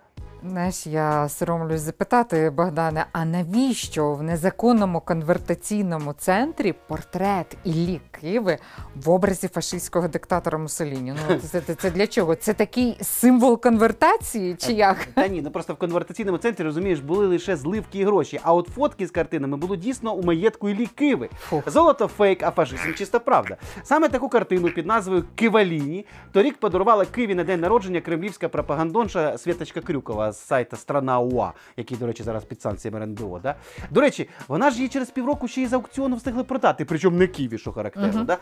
Знаєш, 0.50 0.88
я 0.88 1.30
соромлюсь 1.30 1.82
запитати, 1.82 2.50
Богдане, 2.50 3.06
а 3.12 3.26
навіщо 3.26 4.14
в 4.14 4.24
незаконному 4.24 5.02
конвертаційному 5.02 6.14
центрі 6.14 6.74
портрет 6.88 7.58
Іллі 7.64 8.02
Киви 8.12 8.58
в 8.96 9.10
образі 9.10 9.48
фашистського 9.48 10.08
диктатора 10.08 10.58
Муссоліні? 10.58 11.14
Ну 11.30 11.36
це, 11.38 11.62
це, 11.62 11.76
це 11.76 11.92
для 11.92 12.08
чого? 12.08 12.36
Це 12.36 12.54
такий 12.54 12.98
символ 13.02 13.62
конвертації 13.62 14.56
чи 14.56 14.74
як? 14.74 14.98
Та 15.06 15.28
ні, 15.28 15.42
ну 15.42 15.52
просто 15.52 15.74
в 15.74 15.78
конвертаційному 15.78 16.38
центрі, 16.38 16.64
розумієш, 16.64 17.00
були 17.00 17.28
лише 17.28 17.56
зливки 17.56 18.00
і 18.00 18.06
гроші. 18.06 18.40
А 18.44 18.54
от 18.54 18.68
фотки 18.68 19.08
з 19.08 19.12
картинами 19.12 19.58
було 19.58 19.76
дійсно 19.76 20.14
у 20.14 20.24
маєтку 20.24 20.70
Іллі 20.70 20.86
Киви. 20.86 21.30
Фух. 21.40 21.70
Золото 21.70 22.08
фейк, 22.08 22.44
а 22.44 22.52
фашизм 22.52 22.94
чиста 22.94 23.20
правда. 23.20 23.58
Саме 23.84 24.10
таку 24.10 24.30
картину 24.30 24.70
під 24.70 24.86
назвою 24.86 25.24
Киваліні 25.36 26.06
торік 26.32 26.58
подарувала 26.58 27.06
Києві 27.06 27.36
на 27.36 27.44
день 27.44 27.60
народження 27.60 28.02
кремлівська 28.02 28.50
пропагандонша 28.50 29.38
Святочка 29.38 29.82
Крюкова 29.82 30.31
з 30.32 30.40
сайта 30.40 30.78
Страна 30.78 31.20
УА, 31.20 31.54
який, 31.78 31.98
до 31.98 32.08
речі, 32.08 32.24
зараз 32.24 32.44
під 32.44 32.62
санкціями 32.62 33.00
РНБО. 33.00 33.40
Да? 33.40 33.56
До 33.90 34.02
речі, 34.02 34.30
вона 34.48 34.70
ж 34.70 34.78
її 34.78 34.90
через 34.90 35.10
півроку 35.10 35.48
ще 35.48 35.62
й 35.62 35.68
з 35.68 35.74
аукціону 35.74 36.16
встигли 36.16 36.44
продати, 36.44 36.86
причому 36.86 37.18
не 37.18 37.28
Києві, 37.28 37.58
що 37.58 37.72
характерно. 37.72 38.24
Да? 38.24 38.38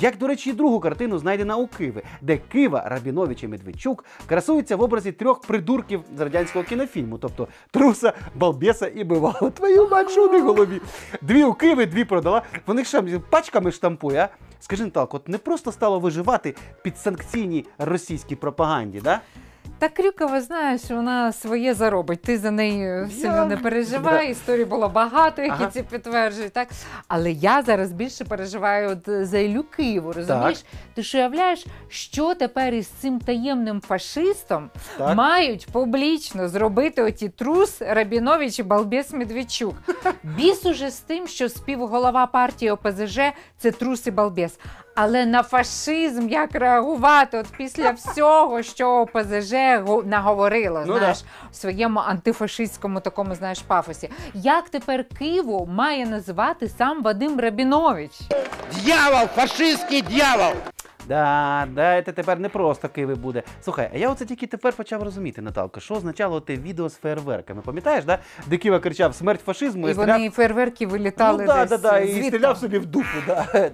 Як, 0.00 0.18
до 0.18 0.26
речі, 0.26 0.50
і 0.50 0.52
другу 0.52 0.80
картину 0.80 1.18
знайдена 1.18 1.56
у 1.56 1.66
Києві, 1.66 2.02
де 2.20 2.36
Кива, 2.36 2.82
Рабінович 2.86 3.42
і 3.42 3.48
Медведчук 3.48 4.04
красуються 4.26 4.76
в 4.76 4.82
образі 4.82 5.12
трьох 5.12 5.40
придурків 5.40 6.04
з 6.16 6.20
радянського 6.20 6.64
кінофільму, 6.64 7.18
тобто 7.18 7.48
труса, 7.70 8.12
балбеса 8.34 8.90
і 8.94 9.04
бивало. 9.04 9.50
Твою 9.54 9.88
них 10.32 10.44
в 10.44 10.46
голові. 10.46 10.80
Дві 11.22 11.44
у 11.44 11.54
Києві, 11.54 11.86
дві 11.86 12.04
продала. 12.04 12.42
Вони 12.66 12.84
що, 12.84 13.02
пачками 13.30 13.72
штампує, 13.72 14.20
а? 14.20 14.28
Скажи, 14.60 14.84
Наталко, 14.84 15.16
от 15.16 15.28
не 15.28 15.38
просто 15.38 15.72
стало 15.72 16.00
виживати 16.00 16.54
під 16.82 16.98
санкційній 16.98 17.66
російській 17.78 18.36
пропаганді, 18.36 19.00
да? 19.00 19.20
Та 19.78 19.88
Крюкова, 19.88 20.40
знаєш, 20.40 20.90
вона 20.90 21.32
своє 21.32 21.74
заробить. 21.74 22.22
Ти 22.22 22.38
за 22.38 22.50
неї 22.50 23.08
сильно 23.10 23.46
не 23.46 23.56
переживай. 23.56 24.30
Історій 24.30 24.64
було 24.64 24.88
багато, 24.88 25.42
які 25.42 25.54
Ага. 25.60 25.70
це 25.72 25.82
підтверджують. 25.82 26.52
Так 26.52 26.68
але 27.08 27.32
я 27.32 27.62
зараз 27.62 27.92
більше 27.92 28.24
переживаю 28.24 28.88
от 28.90 29.26
за 29.26 29.38
Іллю 29.38 29.62
Києву. 29.62 30.12
Розумієш? 30.12 30.64
Ти 30.94 31.02
ж 31.02 31.18
уявляєш, 31.18 31.66
що 31.88 32.34
тепер 32.34 32.74
із 32.74 32.86
цим 32.86 33.18
таємним 33.20 33.80
фашистом 33.80 34.70
Так. 34.98 35.16
мають 35.16 35.66
публічно 35.72 36.48
зробити 36.48 37.02
оті 37.02 37.28
трус 37.28 37.82
Рабінович 37.82 38.58
і 38.58 38.62
Балбес 38.62 39.12
Медведчук. 39.12 39.74
Біс 40.22 40.66
уже 40.66 40.90
з 40.90 41.00
тим, 41.00 41.26
що 41.26 41.48
співголова 41.48 42.26
партії 42.26 42.70
ОПЗЖ 42.70 43.18
це 43.58 43.70
трус 43.70 44.06
і 44.06 44.10
балбес. 44.10 44.58
Але 44.94 45.26
на 45.26 45.42
фашизм 45.42 46.28
як 46.28 46.54
реагувати? 46.54 47.38
От 47.38 47.46
після 47.56 47.90
всього, 47.90 48.62
що 48.62 48.88
ОПЗЖ 48.90 49.52
го- 49.86 50.02
наговорило, 50.06 50.82
Ну 50.86 50.98
знаєш, 50.98 51.24
в 51.52 51.56
своєму 51.56 52.00
антифашистському 52.00 53.00
такому 53.00 53.34
знаєш 53.34 53.58
пафосі. 53.60 54.10
Як 54.34 54.68
тепер 54.68 55.04
Києву 55.18 55.66
має 55.66 56.06
називати 56.06 56.68
сам 56.68 57.02
Вадим 57.02 57.40
Рабінович? 57.40 58.10
Дьявол, 58.84 59.26
фашистський 59.28 60.02
дьявол! 60.02 60.52
Да, 61.08 61.66
да, 61.74 62.02
це 62.02 62.12
тепер 62.12 62.38
не 62.40 62.48
просто 62.48 62.88
Києві 62.88 63.14
буде. 63.14 63.42
Слухай, 63.62 63.90
а 63.94 63.96
я 63.98 64.10
оце 64.10 64.24
тільки 64.24 64.46
тепер 64.46 64.72
почав 64.72 65.02
розуміти, 65.02 65.42
Наталка, 65.42 65.80
що 65.80 65.94
означало 65.94 66.40
те 66.40 66.56
відео 66.56 66.88
з 66.88 66.94
фейерверками. 66.96 67.62
Пам'ятаєш, 67.62 68.04
да? 68.04 68.18
де 68.46 68.56
Кива 68.56 68.78
кричав 68.80 69.14
смерть 69.14 69.40
фашизму, 69.44 69.88
І 69.88 69.92
стріляв- 69.94 70.06
вони 70.16 70.30
фейерверки 70.30 70.86
вилітали 70.86 71.38
ну, 71.40 71.46
да, 71.46 71.60
десь 71.66 71.80
да, 71.80 71.90
да, 71.90 71.98
і 71.98 72.12
звідти. 72.12 72.28
стріляв 72.28 72.58
собі 72.58 72.78
в 72.78 72.86
дупу. 72.86 73.06
Да. 73.26 73.70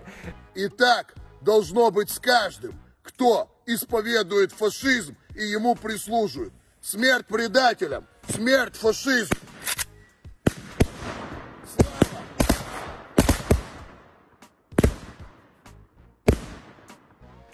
И 0.54 0.68
так 0.68 1.14
должно 1.40 1.90
быть 1.90 2.10
с 2.10 2.18
каждым, 2.18 2.74
кто 3.02 3.48
исповедует 3.66 4.52
фашизм 4.52 5.16
и 5.34 5.44
ему 5.44 5.74
прислуживает. 5.74 6.52
Смерть 6.82 7.26
предателям, 7.26 8.06
смерть 8.28 8.76
фашизму. 8.76 9.36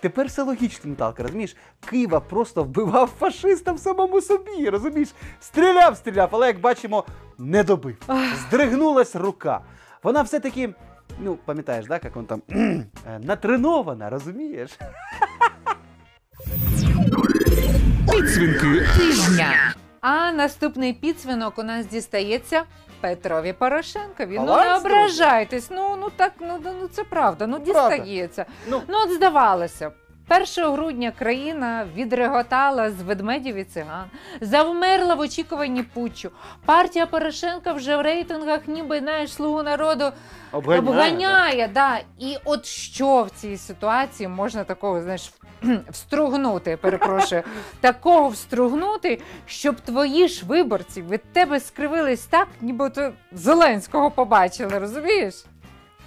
Тепер 0.01 0.27
все 0.27 0.43
логічно, 0.43 0.91
Наталка, 0.91 1.23
розумієш? 1.23 1.57
Кива 1.91 2.21
просто 2.21 2.65
вбивав 2.65 3.11
фашиста 3.19 3.73
в 3.73 3.79
самому 3.79 4.21
собі, 4.21 4.69
розумієш? 4.69 5.09
Стріляв, 5.41 5.97
стріляв, 5.97 6.29
але 6.33 6.47
як 6.47 6.61
бачимо, 6.61 7.05
не 7.39 7.65
добив. 7.65 7.97
Здригнулась 8.49 9.17
рука. 9.17 9.61
Вона 10.03 10.23
все-таки, 10.23 10.75
ну, 11.19 11.39
пам'ятаєш, 11.45 11.87
да, 11.87 12.01
як 12.05 12.17
він 12.17 12.25
там 12.25 12.43
е, 12.51 12.85
натренована, 13.23 14.11
розумієш? 14.11 14.71
Підсвінки 18.13 18.87
тижня. 18.99 19.75
А 20.01 20.33
наступний 20.33 20.93
підсвінок 20.93 21.59
у 21.59 21.63
нас 21.63 21.87
дістається 21.87 22.63
Петрові 23.01 23.53
Порошенкові. 23.53 24.37
Ну 24.39 24.57
не 24.57 24.77
ображайтесь. 24.77 25.71
Ну 25.71 25.97
ну 26.01 26.11
так, 26.17 26.33
ну, 26.41 26.59
ну 26.65 26.71
ну, 26.81 26.89
це 26.89 27.05
правда. 27.05 27.47
Ну 27.47 27.61
Правда. 27.61 27.97
дістається. 27.97 28.47
Ну. 28.69 28.83
Ну 28.89 28.99
от 29.05 29.13
здавалося, 29.13 29.91
б, 29.91 29.93
1 30.29 30.73
грудня 30.73 31.13
країна 31.19 31.87
відреготала 31.97 32.91
з 32.91 33.03
ведмедів 33.03 33.57
і 33.57 33.65
циган, 33.65 34.05
завмерла 34.41 35.15
в 35.15 35.21
очікуванні 35.21 35.83
путчу. 35.83 36.31
Партія 36.65 37.07
Порошенка 37.07 37.73
вже 37.73 37.97
в 37.97 38.01
рейтингах, 38.01 38.61
ніби 38.67 38.99
знаєш, 38.99 39.33
слугу 39.33 39.63
народу 39.63 40.05
Обганяє, 40.53 40.81
обганяє. 40.81 41.69
Да. 41.75 41.99
І 42.19 42.37
от 42.45 42.67
що 42.67 43.23
в 43.23 43.31
цій 43.31 43.57
ситуації 43.57 44.29
можна 44.29 44.65
такого, 44.65 45.03
знаєш, 45.03 45.33
встругнути, 45.91 46.77
перепрошую, 46.77 47.43
такого 47.81 48.29
встругнути, 48.29 49.21
щоб 49.47 49.81
твої 49.81 50.29
ж 50.29 50.47
виборці 50.47 51.03
від 51.03 51.33
тебе 51.33 51.61
скривились 51.61 52.27
так, 52.27 52.49
ніби 52.61 52.91
ти 52.91 53.13
Зеленського 53.33 54.11
побачили, 54.11 54.79
розумієш? 54.79 55.45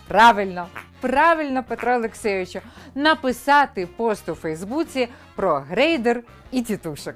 Правильно, 0.08 0.68
правильно, 1.02 1.64
Петро 1.64 1.94
Олексійовичу, 1.94 2.60
написати 2.96 3.86
пост 3.86 4.30
у 4.30 4.36
Фейсбуці 4.36 5.08
про 5.36 5.60
грейдер 5.60 6.24
і 6.52 6.62
тітушок. 6.62 7.16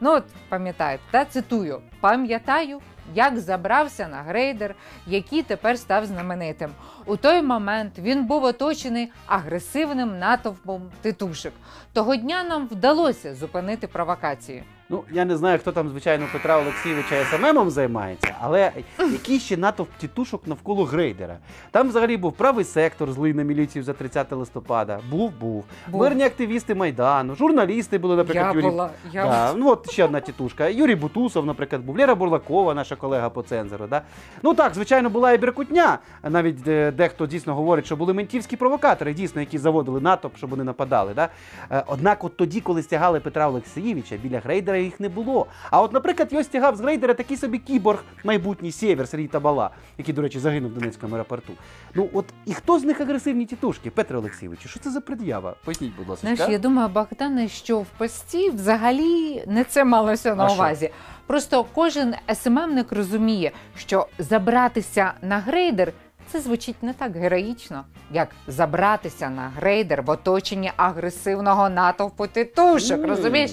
Ну, 0.00 0.12
от 0.12 0.24
пам'ятаєте, 0.48 1.02
та 1.10 1.24
цитую: 1.24 1.80
пам'ятаю, 2.00 2.80
як 3.14 3.38
забрався 3.38 4.08
на 4.08 4.22
грейдер, 4.22 4.74
який 5.06 5.42
тепер 5.42 5.78
став 5.78 6.06
знаменитим. 6.06 6.70
У 7.06 7.16
той 7.16 7.42
момент 7.42 7.98
він 7.98 8.24
був 8.26 8.44
оточений 8.44 9.12
агресивним 9.26 10.18
натовпом 10.18 10.90
титушок. 11.02 11.52
Того 11.92 12.16
дня 12.16 12.44
нам 12.44 12.66
вдалося 12.66 13.34
зупинити 13.34 13.86
провокації. 13.86 14.64
Ну, 14.92 15.04
я 15.12 15.24
не 15.24 15.36
знаю, 15.36 15.58
хто 15.58 15.72
там, 15.72 15.88
звичайно, 15.88 16.26
Петра 16.32 16.58
Олексійовича 16.58 17.24
СММом 17.24 17.70
займається, 17.70 18.34
але 18.40 18.72
який 18.98 19.38
ще 19.40 19.56
натовп 19.56 19.88
тітушок 19.98 20.46
навколо 20.46 20.84
грейдера. 20.84 21.38
Там 21.70 21.88
взагалі 21.88 22.16
був 22.16 22.32
правий 22.32 22.64
сектор 22.64 23.12
злий 23.12 23.34
на 23.34 23.42
міліцію 23.42 23.84
за 23.84 23.92
30 23.92 24.32
листопада. 24.32 25.00
Був, 25.10 25.32
був. 25.40 25.64
Був. 25.88 26.00
Мирні 26.00 26.22
активісти 26.24 26.74
Майдану, 26.74 27.34
журналісти 27.34 27.98
були, 27.98 28.16
наприклад, 28.16 28.46
Я 28.46 28.52
Юрій. 28.52 28.70
була, 28.70 28.90
я 29.12 29.24
Да, 29.24 29.54
ну 29.56 29.70
от 29.70 29.90
ще 29.90 30.04
одна 30.04 30.20
тітушка. 30.20 30.68
Юрій 30.68 30.94
Бутусов, 30.94 31.46
наприклад, 31.46 31.82
був 31.84 31.98
Лера 31.98 32.14
Бурлакова, 32.14 32.74
наша 32.74 32.96
колега 32.96 33.30
по 33.30 33.42
цензору. 33.42 33.86
Да? 33.86 34.02
Ну 34.42 34.54
так, 34.54 34.74
звичайно, 34.74 35.10
була 35.10 35.32
і 35.32 35.38
Беркутня. 35.38 35.98
Навіть 36.22 36.68
е, 36.68 36.90
дехто 36.90 37.26
дійсно 37.26 37.54
говорить, 37.54 37.86
що 37.86 37.96
були 37.96 38.14
ментівські 38.14 38.56
провокатори, 38.56 39.14
дійсно, 39.14 39.40
які 39.40 39.58
заводили 39.58 40.00
натовп, 40.00 40.36
щоб 40.36 40.50
вони 40.50 40.64
нападали. 40.64 41.14
Да? 41.14 41.28
Е, 41.72 41.84
Однак, 41.86 42.24
от 42.24 42.36
тоді, 42.36 42.60
коли 42.60 42.82
стягали 42.82 43.20
Петра 43.20 43.48
Олексійовича, 43.48 44.16
біля 44.16 44.38
грейдера 44.38 44.79
їх 44.82 45.00
не 45.00 45.08
було. 45.08 45.46
А 45.70 45.82
от, 45.82 45.92
наприклад, 45.92 46.28
його 46.32 46.44
стягав 46.44 46.76
з 46.76 46.80
грейдера 46.80 47.14
такий 47.14 47.36
собі 47.36 47.58
кіборг, 47.58 48.04
майбутній 48.24 48.72
сєвєр 48.72 49.08
Сергій 49.08 49.28
Табала, 49.28 49.70
який, 49.98 50.14
до 50.14 50.22
речі, 50.22 50.38
загинув 50.38 50.70
в 50.70 50.74
Донецькому 50.74 51.14
аеропорту. 51.14 51.52
Ну 51.94 52.08
от 52.12 52.24
і 52.46 52.54
хто 52.54 52.78
з 52.78 52.84
них 52.84 53.00
агресивні 53.00 53.46
тітушки, 53.46 53.90
Петре 53.90 54.18
Олексійовичу? 54.18 54.68
Що 54.68 54.80
це 54.80 54.90
за 54.90 55.00
пред'ява? 55.00 55.54
Поясніть, 55.64 55.96
будь 55.98 56.08
ласка. 56.08 56.20
Знаєш, 56.34 56.52
я 56.52 56.58
думаю, 56.58 56.88
Богдане, 56.88 57.48
що 57.48 57.78
в 57.78 57.86
пості 57.98 58.50
взагалі 58.50 59.44
не 59.46 59.64
це 59.64 59.84
малося 59.84 60.34
на 60.34 60.44
А 60.44 60.48
що? 60.48 60.56
увазі. 60.56 60.90
Просто 61.26 61.66
кожен 61.74 62.14
СММник 62.34 62.92
розуміє, 62.92 63.52
що 63.76 64.06
забратися 64.18 65.12
на 65.22 65.38
грейдер 65.38 65.92
це 66.32 66.40
звучить 66.40 66.82
не 66.82 66.92
так 66.92 67.16
героїчно, 67.16 67.84
як 68.10 68.28
забратися 68.46 69.30
на 69.30 69.48
грейдер 69.56 70.02
в 70.02 70.10
оточенні 70.10 70.72
агресивного 70.76 71.68
натовпу 71.70 72.26
титушок. 72.26 73.04
Розумієш? 73.06 73.50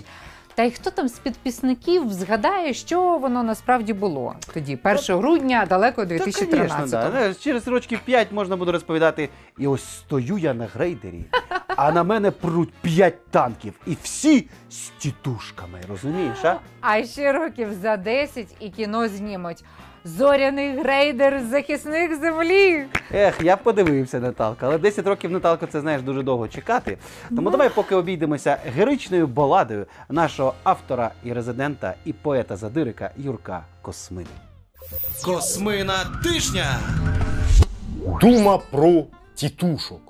Та 0.58 0.64
й 0.64 0.72
хто 0.72 0.92
там 0.92 1.08
з 1.08 1.20
підписників 1.20 2.14
згадає, 2.14 2.74
що 2.74 3.18
воно 3.18 3.44
насправді 3.44 3.94
було 3.94 4.36
тоді, 4.54 4.80
1 4.84 5.18
грудня, 5.18 5.66
далеко 5.70 6.02
Та, 6.02 6.08
2013 6.08 6.92
конечно, 6.92 7.12
да. 7.12 7.34
Через 7.34 7.68
рочки 7.68 8.00
5 8.06 8.32
можна 8.32 8.56
буде 8.58 8.72
розповідати. 8.72 9.30
І 9.58 9.68
ось 9.68 9.84
стою 9.84 10.38
я 10.38 10.54
на 10.54 10.66
грейдері, 10.66 11.26
а 11.68 11.92
на 11.92 12.04
мене 12.04 12.32
пруть 12.32 12.74
5 12.82 13.28
танків. 13.28 13.74
І 13.88 13.98
всі 14.04 14.50
з 14.70 14.90
тітушками, 14.90 15.80
розумієш? 15.90 16.38
а? 16.44 16.60
А 16.82 17.04
ще 17.04 17.32
років 17.32 17.74
за 17.82 17.98
10 17.98 18.48
і 18.60 18.70
кіно 18.70 19.08
знімуть. 19.08 19.64
Зоряний 20.04 20.78
грейдер 20.78 21.42
з 21.46 21.50
захисних 21.50 22.20
землі. 22.22 22.86
Ех, 23.14 23.42
я 23.42 23.56
б 23.56 23.60
подивився, 23.64 24.20
Наталка. 24.20 24.66
Але 24.68 24.78
10 24.78 25.08
років 25.08 25.32
Наталка, 25.32 25.68
це 25.68 25.82
знаєш 25.82 26.02
дуже 26.02 26.24
довго 26.24 26.48
чекати. 26.48 26.98
Тому 27.36 27.50
давай 27.52 27.70
поки 27.70 27.96
обійдемося 27.96 28.58
героїчною 28.76 29.28
баладою 29.28 29.86
нашого 30.10 30.54
автора 30.64 31.12
і 31.24 31.34
резидента, 31.34 31.94
і 32.06 32.14
поета-задирика 32.14 33.12
Юрка 33.18 33.64
Космини. 33.82 34.28
Космина 35.26 35.94
тижня. 36.24 36.80
Дума 38.22 38.58
про 38.72 39.04
тітушок. 39.36 40.02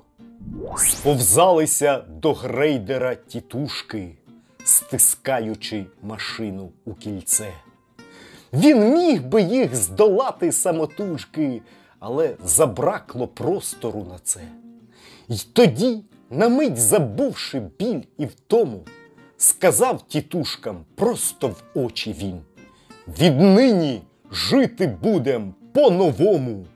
Сповзалися 0.76 1.98
до 2.08 2.32
грейдера 2.32 3.14
тітушки, 3.14 4.18
стискаючи 4.64 5.86
машину 6.02 6.72
у 6.84 6.94
кільце. 6.94 7.48
Він 8.52 8.92
міг 8.92 9.22
би 9.22 9.42
їх 9.42 9.76
здолати 9.76 10.52
самотужки, 10.52 11.62
але 11.98 12.36
забракло 12.44 13.28
простору 13.28 14.06
на 14.10 14.18
це. 14.18 14.40
Й 15.28 15.46
тоді, 15.52 16.02
на 16.30 16.48
мить 16.48 16.76
забувши 16.76 17.62
біль 17.78 18.02
і 18.18 18.26
втому, 18.26 18.84
сказав 19.36 20.02
тітушкам 20.02 20.84
просто 20.94 21.48
в 21.48 21.62
очі 21.74 22.12
він: 22.18 22.40
Віднині 23.20 24.02
жити 24.30 24.96
будем 25.02 25.54
по-новому. 25.72 26.66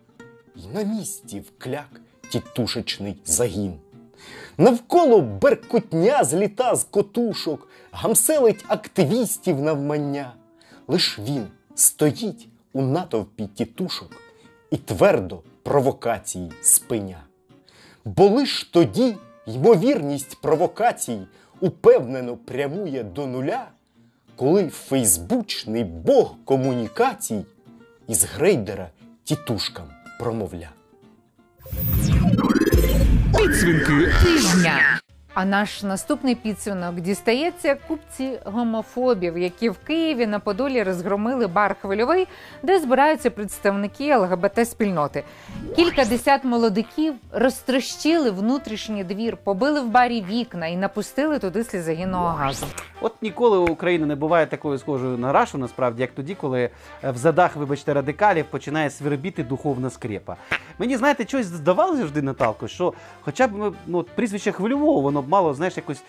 І 0.57 0.75
на 0.75 0.83
місці 0.83 1.41
вкляк 1.41 2.01
тітушечний 2.29 3.17
загін. 3.25 3.75
Навколо 4.59 5.21
беркутня 5.21 6.25
зліта 6.25 6.75
з 6.75 6.85
котушок, 6.85 7.69
гамселить 7.93 8.65
активістів 8.69 9.61
навмання. 9.61 10.33
Лиш 10.89 11.19
він 11.19 11.47
стоїть 11.75 12.49
у 12.73 12.83
натовпі 12.83 13.47
тітушок 13.47 14.17
і 14.71 14.77
твердо 14.77 15.43
провокації 15.63 16.53
спиня. 16.63 17.21
Бо 18.05 18.27
лиш 18.29 18.65
тоді 18.65 19.17
ймовірність 19.47 20.41
провокацій 20.41 21.19
упевнено 21.61 22.37
прямує 22.37 23.03
до 23.03 23.27
нуля, 23.27 23.67
коли 24.37 24.69
фейсбучний 24.69 25.85
бог 25.85 26.35
комунікацій 26.45 27.45
із 28.09 28.25
грейдера 28.25 28.91
тітушкам 29.25 29.87
промовля. 30.19 30.71
Підсвінки 33.39 34.13
Тижня. 34.25 35.02
А 35.35 35.45
наш 35.45 35.83
наступний 35.83 36.35
підсумок 36.35 36.95
дістається 36.95 37.77
купці 37.89 38.39
гомофобів, 38.45 39.39
які 39.39 39.69
в 39.69 39.79
Києві 39.79 40.27
на 40.27 40.39
Подолі 40.39 40.83
розгромили 40.83 41.47
бар 41.47 41.77
хвильовий, 41.81 42.29
де 42.63 42.81
збираються 42.81 43.31
представники 43.31 44.17
ЛГБТ 44.17 44.69
спільноти. 44.69 45.25
Кілька 45.77 46.05
десят 46.05 46.45
молодиків 46.45 47.15
розтрощили 47.33 48.31
внутрішній 48.31 49.05
двір, 49.05 49.37
побили 49.45 49.81
в 49.81 49.89
барі 49.89 50.25
вікна 50.31 50.67
і 50.67 50.77
напустили 50.77 51.39
туди 51.39 51.65
слізогінного 51.65 52.29
газу. 52.29 52.67
От 53.01 53.23
ніколи 53.23 53.59
у 53.59 53.67
України 53.67 54.07
не 54.07 54.15
буває 54.15 54.47
такою 54.47 54.79
схожою 54.79 55.19
на 55.19 55.33
рашу, 55.33 55.59
насправді, 55.59 56.03
як 56.03 56.11
тоді, 56.13 56.35
коли 56.35 56.71
е, 57.05 57.11
в 57.11 57.17
задах, 57.17 57.57
вибачте, 57.57 57.95
радикалів 57.95 58.45
починає 58.45 58.91
свербіти 58.91 59.43
духовна 59.43 59.91
скрепа. 59.91 60.37
Мені, 60.79 60.97
знаєте, 60.97 61.25
щось 61.25 61.47
здавалося 61.47 61.99
завжди, 61.99 62.23
Наталко, 62.23 62.69
що 62.69 62.93
хоча 63.21 63.49
б 63.49 63.53
ми, 63.53 63.73
ну, 63.87 64.03
прізвище 64.15 64.53
хвильового, 64.53 65.01
воно 65.01 65.22
б 65.23 65.29
мало, 65.29 65.55
знаєш, 65.55 65.77
якось 65.77 66.03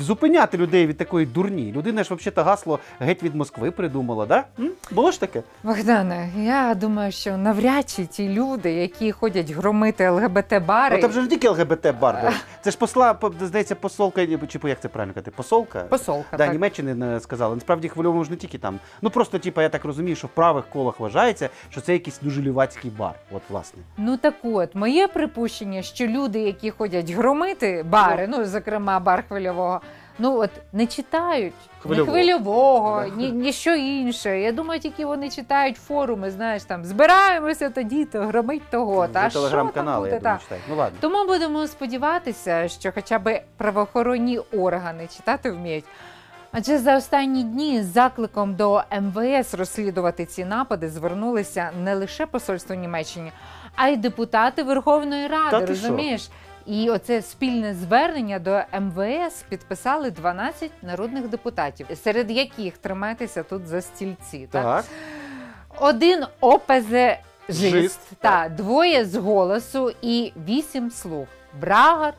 зупиняти 0.00 0.56
людей 0.58 0.86
від 0.86 0.96
такої 0.96 1.26
дурні. 1.26 1.72
Людина 1.76 2.04
ж 2.04 2.14
взагалі 2.14 2.46
гасло 2.48 2.78
геть 3.00 3.22
від 3.22 3.34
Москви 3.34 3.70
придумала, 3.70 4.26
да? 4.26 4.44
М? 4.58 4.70
Було 4.90 5.10
ж 5.10 5.20
таке? 5.20 5.42
Богдане, 5.62 6.28
я 6.38 6.74
думаю, 6.74 7.12
що 7.12 7.36
навряд 7.36 7.90
чи 7.90 8.06
ті 8.06 8.28
люди, 8.28 8.72
які 8.72 9.12
ходять 9.12 9.50
громити 9.50 10.10
ЛГБТ-бари, 10.10 10.94
Ну, 10.96 11.00
там 11.02 11.12
же 11.12 11.22
не 11.22 11.28
тільки 11.28 11.48
ЛГБТ 11.48 11.94
бар. 12.00 12.32
Це 12.60 12.70
ж 12.70 12.78
посла, 12.78 13.14
по- 13.14 13.32
здається, 13.40 13.74
посолка, 13.74 14.26
чи 14.26 14.58
як 14.64 14.80
це 14.80 14.88
правильно 14.88 15.14
казати, 15.14 15.30
посолка? 15.30 15.80
посолка. 15.80 16.24
Да, 16.30 16.36
так. 16.36 16.52
Німеччини 16.52 16.94
не 16.94 17.20
сказали. 17.20 17.54
Насправді 17.54 17.88
хвильовому 17.88 18.24
ж 18.24 18.30
не 18.30 18.36
тільки 18.36 18.58
там. 18.58 18.78
Ну 19.02 19.10
просто, 19.10 19.38
типу, 19.38 19.60
я 19.60 19.68
так 19.68 19.84
розумію, 19.84 20.16
що 20.16 20.26
в 20.26 20.30
правих 20.30 20.64
колах 20.72 21.00
вважається, 21.00 21.48
що 21.70 21.80
це 21.80 21.92
якийсь 21.92 22.18
дуже 22.22 22.42
лівацький 22.42 22.90
бар. 22.90 23.14
От, 23.32 23.42
власне. 23.50 23.82
Ну 23.96 24.16
так 24.16 24.34
от, 24.42 24.74
моє 24.74 25.08
припущення, 25.08 25.82
що 25.82 26.06
люди, 26.06 26.40
які 26.40 26.70
ходять 26.70 27.10
громити 27.10 27.82
бари, 27.88 28.26
ну 28.30 28.44
зокрема 28.58 29.00
бар 29.00 29.24
хвильового, 29.28 29.80
ну 30.18 30.38
от 30.38 30.50
не 30.72 30.86
читають 30.86 31.54
Хвильового. 31.78 32.16
ні 32.16 32.22
хвильового, 32.22 33.04
ні, 33.16 33.30
ні 33.32 33.52
що 33.52 33.74
інше. 33.74 34.40
Я 34.40 34.52
думаю, 34.52 34.80
тільки 34.80 35.04
вони 35.06 35.30
читають 35.30 35.76
форуми, 35.76 36.30
знаєш, 36.30 36.64
там 36.64 36.84
збираємося 36.84 37.70
тоді, 37.70 38.04
то 38.04 38.20
громить 38.20 38.62
того. 38.70 39.08
Та 39.08 39.30
що 39.30 39.40
там 39.40 39.50
телеграм-канали, 39.50 40.08
я 40.08 40.14
буде, 40.14 40.20
думаю, 40.20 40.38
та? 40.38 40.42
читають. 40.42 40.64
Ну 40.68 40.76
ладно. 40.76 40.98
Тому 41.00 41.26
будемо 41.26 41.66
сподіватися, 41.66 42.68
що 42.68 42.92
хоча 42.94 43.18
б 43.18 43.40
правоохоронні 43.56 44.38
органи 44.38 45.06
читати 45.16 45.50
вміють. 45.50 45.84
Адже 46.56 46.78
за 46.78 46.96
останні 46.96 47.42
дні 47.44 47.82
з 47.82 47.86
закликом 47.86 48.54
до 48.54 48.82
МВС 49.00 49.56
розслідувати 49.56 50.24
ці 50.26 50.44
напади 50.44 50.88
звернулися 50.88 51.70
не 51.84 51.94
лише 51.94 52.26
посольство 52.26 52.74
Німеччини, 52.74 53.32
а 53.76 53.88
й 53.88 53.96
депутати 53.96 54.62
Верховної 54.62 55.26
Ради. 55.26 55.50
Та 55.50 55.60
ти 55.60 55.66
розумієш? 55.66 56.30
І 56.66 56.90
оце 56.90 57.22
спільне 57.22 57.74
звернення 57.74 58.38
до 58.38 58.60
МВС 58.80 59.44
підписали 59.48 60.10
12 60.10 60.70
народних 60.82 61.28
депутатів, 61.28 61.86
серед 62.04 62.30
яких 62.30 62.78
тримайтеся 62.78 63.42
тут 63.42 63.66
за 63.66 63.80
стільці. 63.80 64.48
Так? 64.50 64.64
Так. 64.64 64.84
Один 65.80 66.24
ОПЗ 66.40 67.16
Жист, 67.48 68.00
та 68.20 68.48
двоє 68.48 69.04
з 69.04 69.14
голосу 69.14 69.92
і 70.02 70.32
вісім 70.48 70.90
слуг: 70.90 71.26
Брагар, 71.60 72.14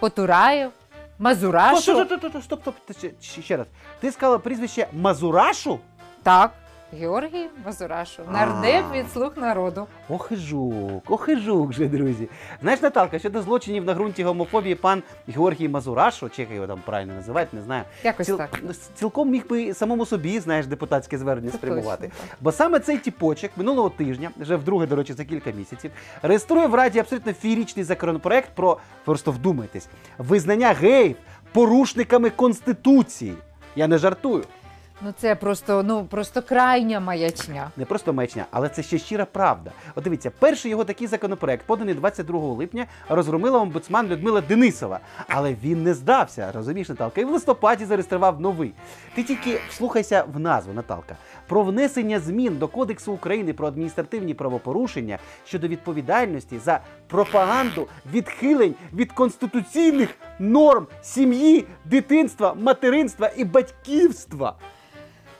Потураєв, 0.00 0.70
Мазурашу. 1.18 1.80
Стоп, 1.80 2.06
стоп, 2.06 2.18
стоп, 2.18 2.42
стоп, 2.42 2.60
стоп, 2.62 2.74
стоп, 2.84 2.96
ще- 3.22 3.42
ще 3.42 3.56
раз. 3.56 3.66
Ти 4.00 4.12
сказала 4.12 4.38
прізвище 4.38 4.86
Мазурашу? 4.92 5.78
Так, 6.22 6.50
Георгій 6.92 7.46
Мазурашу, 7.64 8.22
нардеп 8.32 8.84
від 8.92 9.12
слуг 9.12 9.32
народу. 9.36 9.86
Ох 10.08 10.28
і 10.30 10.36
жук, 10.36 11.02
ох 11.08 11.28
і 11.28 11.36
жук 11.36 11.72
же, 11.72 11.86
друзі. 11.88 12.28
Знаєш, 12.62 12.82
Наталка, 12.82 13.18
щодо 13.18 13.42
злочинів 13.42 13.84
на 13.84 13.94
ґрунті 13.94 14.24
гомофобії 14.24 14.74
пан 14.74 15.02
Георгій 15.28 15.68
Мазурашу, 15.68 16.28
чи 16.28 16.42
як 16.42 16.50
його 16.50 16.66
там 16.66 16.80
правильно 16.86 17.14
називають, 17.14 17.52
не 17.52 17.62
знаю. 17.62 17.84
Якось 18.04 18.28
ціл- 18.30 18.36
так. 18.36 18.60
Цілком 18.94 19.30
міг 19.30 19.46
би 19.48 19.74
самому 19.74 20.06
собі, 20.06 20.40
знаєш, 20.40 20.66
депутатське 20.66 21.18
звернення 21.18 21.50
Це 21.50 21.56
спрямувати. 21.58 22.02
точно. 22.08 22.36
Бо 22.40 22.52
саме 22.52 22.80
цей 22.80 22.98
тіпочок 22.98 23.50
минулого 23.56 23.90
тижня, 23.90 24.30
вже 24.36 24.56
вдруге, 24.56 24.86
до 24.86 24.96
речі, 24.96 25.12
за 25.12 25.24
кілька 25.24 25.50
місяців, 25.50 25.90
реєструє 26.22 26.66
в 26.66 26.74
Раді 26.74 26.98
абсолютно 26.98 27.32
фірічний 27.32 27.84
законопроект 27.84 28.48
про, 28.54 28.78
просто 29.04 29.30
вдумайтесь, 29.32 29.88
визнання 30.18 30.72
геїв 30.72 31.16
порушниками 31.52 32.30
Конституції. 32.30 33.34
Я 33.76 33.86
не 33.88 33.98
жартую. 33.98 34.44
Ну 35.00 35.14
це 35.16 35.34
просто, 35.34 35.82
ну 35.82 36.04
просто 36.04 36.42
крайня 36.42 37.00
маячня. 37.00 37.70
Не 37.76 37.84
просто 37.84 38.12
маячня, 38.12 38.46
але 38.50 38.68
це 38.68 38.82
ще 38.82 38.98
щира 38.98 39.24
правда. 39.24 39.70
От 39.94 40.04
дивіться, 40.04 40.30
перший 40.38 40.70
його 40.70 40.84
такий 40.84 41.06
законопроект, 41.06 41.66
поданий 41.66 41.94
22 41.94 42.40
липня, 42.40 42.86
розгромила 43.08 43.58
омбудсман 43.58 44.06
Людмила 44.06 44.40
Денисова. 44.40 45.00
Але 45.28 45.56
він 45.64 45.82
не 45.82 45.94
здався, 45.94 46.52
розумієш, 46.52 46.88
Наталка, 46.88 47.20
і 47.20 47.24
в 47.24 47.30
листопаді 47.30 47.84
зареєстрував 47.84 48.40
новий. 48.40 48.72
Ти 49.14 49.22
тільки 49.22 49.60
вслухайся 49.68 50.24
в 50.34 50.40
назву, 50.40 50.72
Наталка, 50.72 51.16
про 51.48 51.62
внесення 51.62 52.20
змін 52.20 52.58
до 52.58 52.68
Кодексу 52.68 53.12
України 53.12 53.52
про 53.52 53.68
адміністративні 53.68 54.34
правопорушення 54.34 55.18
щодо 55.44 55.68
відповідальності 55.68 56.58
за 56.58 56.80
пропаганду 57.06 57.88
відхилень 58.12 58.74
від 58.92 59.12
конституційних 59.12 60.08
норм 60.38 60.86
сім'ї, 61.02 61.66
дитинства, 61.84 62.54
материнства 62.54 63.30
і 63.36 63.44
батьківства. 63.44 64.54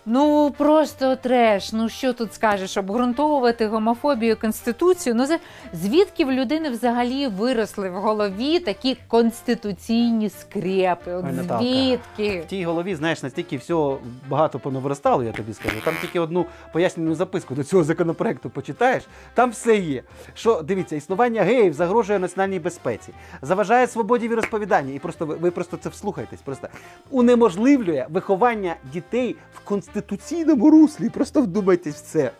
Ну 0.09 0.55
просто 0.59 1.17
треш. 1.17 1.73
Ну 1.73 1.89
що 1.89 2.13
тут 2.13 2.35
скажеш? 2.35 2.77
Обґрунтовувати 2.77 3.67
гомофобію 3.67 4.37
конституцію. 4.37 5.15
Ну 5.15 5.27
це 5.27 5.39
звідки 5.73 6.25
в 6.25 6.33
людини 6.33 6.71
взагалі 6.71 7.27
виросли 7.27 7.91
в 7.91 7.95
голові 7.95 8.61
такі 8.61 8.97
конституційні 9.09 10.31
скрепи? 10.31 11.13
От 11.13 11.25
Ой, 11.25 11.33
Наталка, 11.33 11.65
звідки? 11.65 12.41
В 12.41 12.45
тій 12.45 12.65
голові, 12.65 12.95
знаєш, 12.95 13.23
настільки 13.23 13.57
всього 13.57 13.99
багато 14.29 14.59
понавиростало, 14.59 15.23
я 15.23 15.33
тобі 15.33 15.55
скажу. 15.55 15.77
Там 15.85 15.95
тільки 16.01 16.21
одну 16.21 16.47
пояснювальну 16.73 17.15
записку 17.15 17.55
до 17.55 17.65
цього 17.65 17.85
законопроекту 17.85 18.51
почитаєш. 18.51 19.03
Там 19.35 19.51
все 19.51 19.77
є. 19.77 20.03
Що 20.35 20.63
дивіться, 20.63 20.97
існування 20.97 21.43
геїв 21.43 21.73
загрожує 21.73 22.19
національній 22.19 22.59
безпеці, 22.59 23.13
заважає 23.43 23.87
свободі 23.87 24.29
віросповідання. 24.29 24.95
І 24.95 24.99
просто 24.99 25.27
ви, 25.27 25.35
ви 25.35 25.51
просто 25.51 25.77
це 25.77 25.89
вслухайтесь. 25.89 26.41
Просто 26.41 26.69
унеможливлює 27.11 28.07
виховання 28.11 28.77
дітей 28.93 29.37
в 29.55 29.61
конституційному 30.01 30.71
руслі. 30.71 31.11
Просто 31.11 31.41
вдумайтесь 31.41 31.95
в 31.95 32.01
це. 32.01 32.31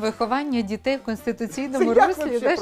Виховання 0.00 0.60
дітей 0.60 0.96
в 0.96 1.02
конституційному 1.02 1.94
як 1.94 2.08
руслі. 2.08 2.38
знаєш? 2.38 2.60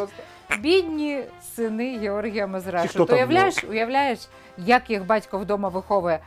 Бідні 0.60 1.24
сини 1.56 1.98
Георгія 1.98 2.46
Мазрашу. 2.46 3.04
То 3.04 3.14
уявляєш, 3.14 3.64
уявляєш, 3.70 4.18
як 4.58 4.90
їх 4.90 5.06
батько 5.06 5.38
вдома 5.38 5.68
виховує. 5.68 6.18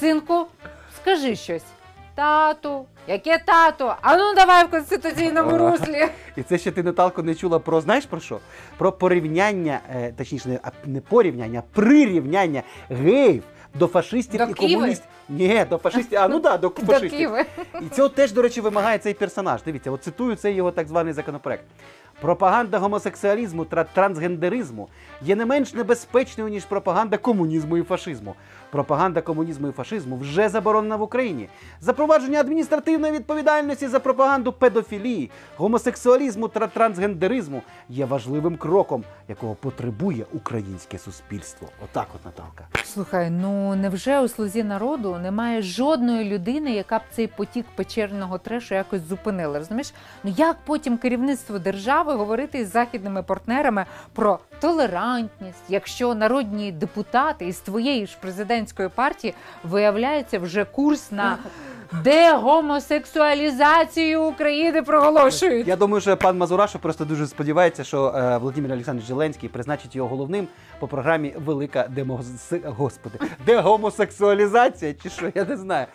Синку, 0.00 0.46
скажи 1.02 1.36
щось. 1.36 1.62
Тату, 2.14 2.86
яке 3.08 3.38
тато? 3.46 3.96
А 4.02 4.16
ну 4.16 4.34
давай 4.34 4.64
в 4.64 4.70
конституційному 4.70 5.58
руслі. 5.58 6.06
І 6.36 6.42
це 6.42 6.58
ще 6.58 6.70
ти, 6.70 6.82
Наталко, 6.82 7.22
не 7.22 7.34
чула 7.34 7.58
про 7.58 7.80
знаєш 7.80 8.06
про 8.06 8.20
що? 8.20 8.38
Про 8.78 8.92
порівняння, 8.92 9.80
е, 9.94 10.12
точніше, 10.16 10.48
не, 10.48 10.58
не 10.84 11.00
порівняння, 11.00 11.62
а 11.66 11.74
прирівняння 11.74 12.62
геїв 12.90 13.42
до 13.74 13.86
фашистів 13.86 14.38
До 14.38 14.44
і 14.44 14.54
Києва? 14.54 14.74
комуністів. 14.80 15.08
Ні, 15.28 15.64
до 15.70 15.78
фашистів. 15.78 16.18
А 16.18 16.28
ну 16.28 16.40
да, 16.40 16.56
до 16.56 16.68
До 16.68 16.86
фашистів. 16.86 17.10
Києва. 17.10 17.44
І 17.80 17.88
цього 17.96 18.08
теж, 18.08 18.32
до 18.32 18.42
речі, 18.42 18.60
вимагає 18.60 18.98
цей 18.98 19.14
персонаж. 19.14 19.62
Дивіться, 19.62 19.90
от 19.90 20.02
цитую 20.02 20.36
цей 20.36 20.54
його 20.54 20.70
так 20.70 20.88
званий 20.88 21.12
законопроект. 21.12 21.64
Пропаганда 22.20 22.78
гомосексуалізму 22.78 23.64
та 23.64 23.84
трансгендеризму 23.84 24.88
є 25.22 25.36
не 25.36 25.46
менш 25.46 25.74
небезпечною, 25.74 26.50
ніж 26.50 26.64
пропаганда 26.64 27.16
комунізму 27.18 27.76
і 27.76 27.82
фашизму. 27.82 28.34
Пропаганда 28.74 29.20
комунізму 29.20 29.68
і 29.68 29.72
фашизму 29.72 30.16
вже 30.16 30.48
заборонена 30.48 30.96
в 30.96 31.02
Україні. 31.02 31.48
Запровадження 31.80 32.40
адміністративної 32.40 33.12
відповідальності 33.12 33.88
за 33.88 34.00
пропаганду 34.00 34.52
педофілії, 34.52 35.30
гомосексуалізму 35.56 36.48
та 36.48 36.66
трансгендеризму 36.66 37.62
є 37.88 38.04
важливим 38.04 38.56
кроком, 38.56 39.04
якого 39.28 39.54
потребує 39.54 40.26
українське 40.32 40.98
суспільство. 40.98 41.68
Отак, 41.84 42.06
от 42.14 42.24
Наталка. 42.24 42.66
Слухай, 42.84 43.30
ну 43.30 43.74
невже 43.74 44.20
у 44.20 44.28
слузі 44.28 44.64
народу 44.64 45.16
немає 45.22 45.62
жодної 45.62 46.24
людини, 46.24 46.70
яка 46.72 46.98
б 46.98 47.02
цей 47.12 47.26
потік 47.26 47.66
печерного 47.74 48.38
трешу 48.38 48.74
якось 48.74 49.02
зупинила? 49.02 49.58
Розумієш? 49.58 49.94
Ну 50.24 50.34
як 50.36 50.56
потім 50.64 50.98
керівництво 50.98 51.58
держави 51.58 52.14
говорити 52.14 52.58
із 52.58 52.70
західними 52.72 53.22
партнерами 53.22 53.86
про 54.12 54.38
толерантність, 54.60 55.64
якщо 55.68 56.14
народні 56.14 56.72
депутати 56.72 57.46
із 57.46 57.58
твоєї 57.58 58.06
ж 58.06 58.18
президентської 58.64 58.88
партії 58.88 59.34
виявляється 59.64 60.38
вже 60.38 60.64
курс 60.64 61.12
на 61.12 61.38
дегомосексуалізацію 61.92 64.22
України 64.22 64.82
проголошують? 64.82 65.68
Я 65.68 65.76
думаю, 65.76 66.00
що 66.00 66.16
пан 66.16 66.38
Мазурашу 66.38 66.78
просто 66.78 67.04
дуже 67.04 67.26
сподівається, 67.26 67.84
що 67.84 68.14
е, 68.16 68.38
Володимир 68.38 68.72
Олександрович 68.72 69.08
Зеленський 69.08 69.48
призначить 69.48 69.96
його 69.96 70.08
головним 70.08 70.48
по 70.78 70.88
програмі 70.88 71.34
Велика 71.36 71.88
демос... 71.88 72.52
Господи, 72.64 73.18
дегомосексуалізація, 73.46 74.94
чи 75.02 75.10
що, 75.10 75.32
я 75.34 75.44
не 75.44 75.56
знаю. 75.56 75.86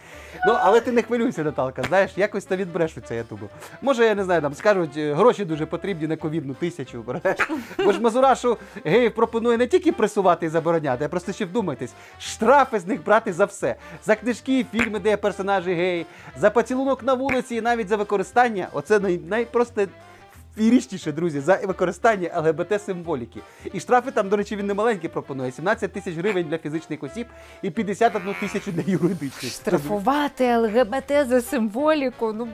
Ну, 0.47 0.55
але 0.59 0.81
ти 0.81 0.91
не 0.91 1.01
хвилюйся, 1.01 1.43
Наталка. 1.43 1.83
Знаєш, 1.83 2.11
якось 2.15 2.45
то 2.45 2.55
відбрешуться, 2.55 3.15
я 3.15 3.23
думаю. 3.29 3.49
Може, 3.81 4.05
я 4.05 4.15
не 4.15 4.23
знаю, 4.23 4.41
там 4.41 4.53
скажуть, 4.53 4.97
е, 4.97 5.13
гроші 5.13 5.45
дуже 5.45 5.65
потрібні 5.65 6.07
на 6.07 6.15
ковідну 6.15 6.53
тисячу. 6.53 7.05
Бо 7.85 7.91
ж 7.91 8.01
Мазурашу 8.01 8.57
геїв 8.85 9.15
пропонує 9.15 9.57
не 9.57 9.67
тільки 9.67 9.91
пресувати 9.91 10.45
і 10.45 10.49
забороняти, 10.49 11.05
а 11.05 11.07
просто 11.07 11.33
ще 11.33 11.45
вдумайтесь, 11.45 11.93
штрафи 12.19 12.79
з 12.79 12.87
них 12.87 13.03
брати 13.03 13.33
за 13.33 13.45
все. 13.45 13.75
За 14.05 14.15
книжки, 14.15 14.65
фільми, 14.71 14.99
де 14.99 15.17
персонажі 15.17 15.73
геї, 15.79 16.05
за 16.37 16.49
поцілунок 16.49 17.03
на 17.03 17.13
вулиці 17.13 17.55
і 17.55 17.61
навіть 17.61 17.87
за 17.87 17.95
використання. 17.95 18.67
Оце 18.73 18.99
най, 18.99 19.17
найпросте. 19.17 19.87
Фірічніше, 20.57 21.11
друзі, 21.11 21.39
за 21.39 21.55
використання 21.55 22.29
ЛГБТ-символіки. 22.41 23.39
І 23.73 23.79
штрафи 23.79 24.11
там, 24.11 24.29
до 24.29 24.37
речі, 24.37 24.55
він 24.55 24.65
не 24.65 24.73
маленький 24.73 25.09
пропонує: 25.09 25.51
17 25.51 25.93
тисяч 25.93 26.15
гривень 26.15 26.47
для 26.49 26.57
фізичних 26.57 27.03
осіб 27.03 27.27
і 27.61 27.69
51 27.69 28.35
тисячу 28.39 28.71
для 28.71 28.91
юридичних. 28.91 29.51
Штрафувати 29.51 30.57
ЛГБТ 30.57 31.27
за 31.27 31.41
символіку. 31.41 32.33
Ну 32.33 32.47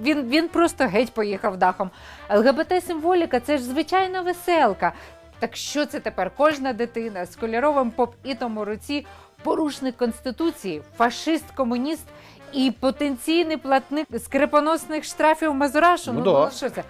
він, 0.00 0.28
він 0.28 0.48
просто 0.48 0.84
геть 0.84 1.12
поїхав 1.12 1.56
дахом. 1.56 1.90
ЛГБТ-символіка 2.30 3.40
це 3.40 3.58
ж 3.58 3.64
звичайна 3.64 4.20
веселка. 4.20 4.92
Так 5.38 5.56
що 5.56 5.86
це 5.86 6.00
тепер? 6.00 6.30
Кожна 6.36 6.72
дитина 6.72 7.26
з 7.26 7.36
кольоровим 7.36 7.90
поп-ітом 7.90 8.58
у 8.58 8.64
руці, 8.64 9.06
порушник 9.42 9.96
конституції, 9.96 10.82
фашист, 10.96 11.44
комуніст 11.56 12.04
і 12.52 12.72
потенційний 12.80 13.56
платник 13.56 14.08
скрипоносних 14.18 15.04
штрафів 15.04 15.54
Мазурашу. 15.54 16.12
Ну 16.12 16.18
Ну, 16.24 16.32
да. 16.32 16.44
ну 16.44 16.50
що 16.56 16.70
це? 16.70 16.82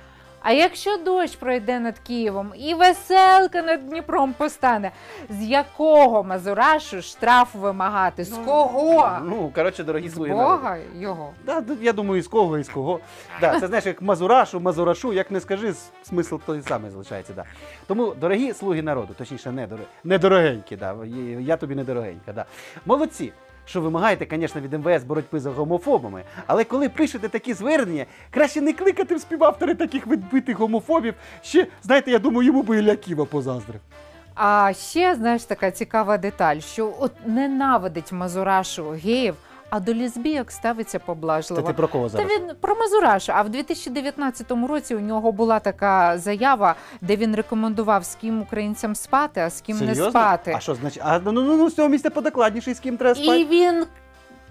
А 0.43 0.53
якщо 0.53 0.97
дощ 0.97 1.37
пройде 1.37 1.81
над 1.81 1.99
Києвом 1.99 2.53
і 2.59 2.75
веселка 2.75 3.63
над 3.63 3.89
Дніпром 3.89 4.33
постане, 4.33 4.91
з 5.31 5.43
якого 5.43 6.25
Мазурашу 6.25 7.03
штраф 7.03 7.55
вимагати? 7.55 8.25
З 8.25 8.33
кого? 8.45 9.11
Ну, 9.25 9.53
коротше, 9.55 9.85
дорогі 9.85 10.09
З 10.09 10.15
свої 10.15 10.33
народи. 10.33 10.57
Бога 10.57 10.77
його. 10.99 11.31
Да, 11.47 11.63
я 11.81 11.93
думаю, 11.93 12.19
із 12.21 12.29
кого, 12.29 12.59
із 12.59 12.69
кого. 12.69 13.01
Да, 13.41 13.61
це 13.61 13.67
знаєш, 13.67 13.87
як 13.87 14.03
Мазурашу, 14.03 14.61
Мазурашу, 14.61 15.13
як 15.13 15.31
не 15.31 15.41
скажи, 15.41 15.69
с- 15.69 15.91
смисл 16.03 16.37
той 16.47 16.63
самий 16.63 16.91
залишається. 16.91 17.33
Да. 17.37 17.45
Тому, 17.87 18.15
дорогі 18.21 18.53
слуги 18.53 18.83
народу, 18.83 19.15
точніше, 19.19 19.53
не 19.53 19.67
дор... 19.67 19.79
недорогенькі, 20.05 20.77
да. 20.77 20.97
є- 21.05 21.41
я 21.41 21.57
тобі 21.57 21.75
недорогенька. 21.75 22.33
Да. 22.33 22.45
Молодці. 22.87 23.33
Що 23.65 23.81
вимагаєте, 23.81 24.27
звісно, 24.31 24.61
від 24.61 24.73
МВС 24.73 25.07
боротьби 25.07 25.41
за 25.41 25.51
гомофобами, 25.51 26.23
але 26.47 26.65
коли 26.65 26.89
пишете 26.89 27.29
такі 27.29 27.55
звернення, 27.55 28.07
краще 28.31 28.61
не 28.61 28.73
кликати 28.73 29.15
в 29.15 29.21
співавтори 29.21 29.75
таких 29.75 30.07
відбитих 30.07 30.59
гомофобів. 30.59 31.15
Ще, 31.43 31.67
знаєте, 31.83 32.11
я 32.11 32.19
думаю, 32.19 32.47
йому 32.47 32.63
би 32.63 32.79
Ілля 32.79 32.97
Ківа 32.97 33.25
позаздрив. 33.25 33.81
А 34.35 34.73
ще 34.73 35.15
знаєш 35.15 35.45
така 35.45 35.71
цікава 35.71 36.19
деталь, 36.19 36.59
що 36.59 36.95
от 37.01 37.13
ненавидить 37.27 38.13
Мазурашу 38.13 38.91
геїв 38.91 39.35
а 39.71 39.81
до 39.81 39.95
лесбійок 39.95 40.51
ставиться 40.51 40.99
Це 40.99 41.05
поблажливо. 41.05 41.63
ти 41.67 41.73
про 41.73 41.89
кого 41.89 42.05
Та 42.05 42.09
зараз? 42.11 42.31
він 42.33 42.51
про 42.61 42.75
Мазураша. 42.75 43.33
А 43.37 43.43
в 43.43 43.49
2019 43.49 44.51
році 44.69 44.95
у 44.95 45.01
нього 45.01 45.33
була 45.33 45.59
така 45.59 46.19
заява, 46.19 46.75
де 47.01 47.17
він 47.17 47.37
рекомендував 47.37 48.05
з 48.05 48.15
ким 48.15 48.43
українцям 48.43 48.95
спати, 48.95 49.41
а 49.41 49.51
з 49.51 49.61
ким 49.61 49.77
Серйозно? 49.77 50.05
не 50.05 50.11
спати. 50.11 50.53
А 50.57 50.61
що 50.61 50.75
значить? 50.75 51.03
А 51.07 51.19
ну 51.25 51.33
ну 51.33 51.43
ну 51.57 51.71
з 51.71 51.75
цього 51.75 51.89
місця 51.89 52.11
подокладніше, 52.11 52.75
з 52.75 52.81
ким 52.81 52.97
треба 52.97 53.15
спати. 53.15 53.41
І 53.41 53.45
він 53.45 53.87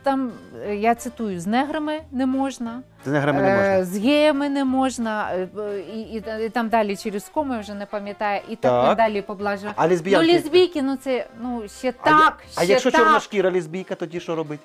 там, 0.04 0.32
е, 0.66 0.76
я 0.76 0.96
цитую, 0.96 1.40
з 1.40 1.48
неграми 1.48 2.00
не 2.12 2.26
можна, 2.26 2.82
З 3.06 3.08
неграми 3.08 3.42
не 3.42 3.50
е, 3.50 3.56
можна. 3.58 3.86
з 3.86 3.98
геями 3.98 4.50
не 4.50 4.66
можна, 4.66 5.32
е, 5.34 5.48
і, 5.96 6.02
і, 6.02 6.24
і 6.46 6.50
там 6.50 6.70
далі 6.70 6.98
через 6.98 7.30
кому 7.34 7.54
я 7.54 7.60
вже 7.60 7.74
не 7.74 7.86
пам'ятаю, 7.86 8.42
і 8.50 8.56
так, 8.56 8.86
Так. 8.86 8.98
далі 8.98 9.22
поблажливо. 9.22 9.74
А 9.78 9.88
лесбіянки? 9.88 10.28
Ну, 10.28 10.34
лесбійки, 10.34 10.82
ну 10.82 10.96
це 10.96 11.28
ну 11.42 11.64
ще 11.80 11.94
А, 12.02 12.10
так. 12.10 12.38
а 12.56 12.62
ще 12.64 12.72
якщо 12.72 12.92
так. 12.92 13.02
чорна 13.02 13.20
шкіра 13.20 13.52
лесбійка, 13.52 13.96
тоді 13.96 14.20
що 14.20 14.36
робить? 14.36 14.60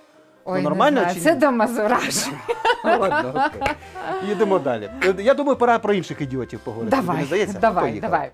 Ой, 0.44 0.62
ну, 0.62 0.68
нормально 0.68 0.94
не 1.00 1.00
знаю, 1.00 1.14
чи 1.14 1.20
це 1.20 1.34
до 1.34 1.50
Мазураша. 1.52 2.30
Ладно, 2.84 3.48
окей. 3.60 3.74
Їдемо 4.28 4.58
далі. 4.58 4.90
Е, 5.04 5.14
Я 5.18 5.34
думаю, 5.34 5.56
пора 5.56 5.78
про 5.78 5.94
інших 5.94 6.20
ідіотів 6.20 6.58
поговорити. 6.60 6.96
Тобі 6.96 7.06
Давай, 7.06 7.20
не 7.20 7.26
здається? 7.26 7.58
давай, 7.58 7.90
Поїхали. 7.90 8.10
давай. 8.12 8.30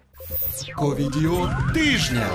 Ковідіот 0.77 1.51
тижня. 1.75 2.27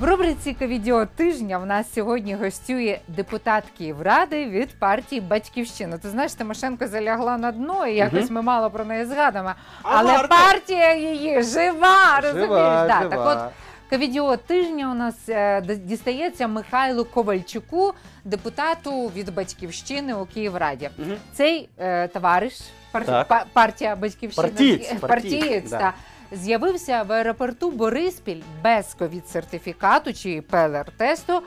В 0.00 0.04
рубриці 0.04 0.52
«Ковідіо 0.58 1.06
тижня 1.06 1.58
в 1.58 1.66
нас 1.66 1.92
сьогодні 1.94 2.34
гостює 2.34 2.98
депутат 3.08 3.64
Київради 3.78 4.44
від 4.46 4.78
партії 4.78 5.20
Батьківщина. 5.20 5.98
Ти 5.98 6.08
знаєш, 6.08 6.34
Тимошенко 6.34 6.86
залягла 6.86 7.38
на 7.38 7.52
дно, 7.52 7.86
і 7.86 7.94
якось 7.94 8.30
ми 8.30 8.42
мало 8.42 8.70
про 8.70 8.84
неї 8.84 9.04
згадуємо. 9.04 9.50
Але 9.82 10.12
варто. 10.12 10.28
партія 10.28 10.94
її 10.94 11.42
жива, 11.42 12.20
розумієш? 12.22 12.48
Жива, 12.48 12.86
Да, 12.88 12.98
жива. 13.02 13.16
Так 13.16 13.26
от 13.26 13.38
Ковідіо 13.90 14.36
тижня 14.36 14.90
у 14.90 14.94
нас 14.94 15.14
е, 15.28 15.62
дістається 15.84 16.48
Михайлу 16.48 17.04
Ковальчуку, 17.04 17.92
депутату 18.24 19.06
від 19.16 19.34
Батьківщини 19.34 20.14
у 20.14 20.26
Київраді. 20.26 20.90
Угу. 20.98 21.10
Цей 21.34 21.68
е, 21.78 22.08
товариш, 22.08 22.54
пар- 22.92 23.26
па- 23.28 23.44
партія 23.52 23.96
Батьківщини, 23.96 24.48
Партієць, 24.48 24.88
партієць, 24.88 25.00
партієць, 25.40 25.70
да. 25.70 25.92
з'явився 26.32 27.02
в 27.02 27.12
аеропорту 27.12 27.70
Бориспіль 27.70 28.42
без 28.64 28.96
ковід-сертифікату 29.00 30.12
чи 30.12 30.40
ПЛР-тесту 30.50 31.40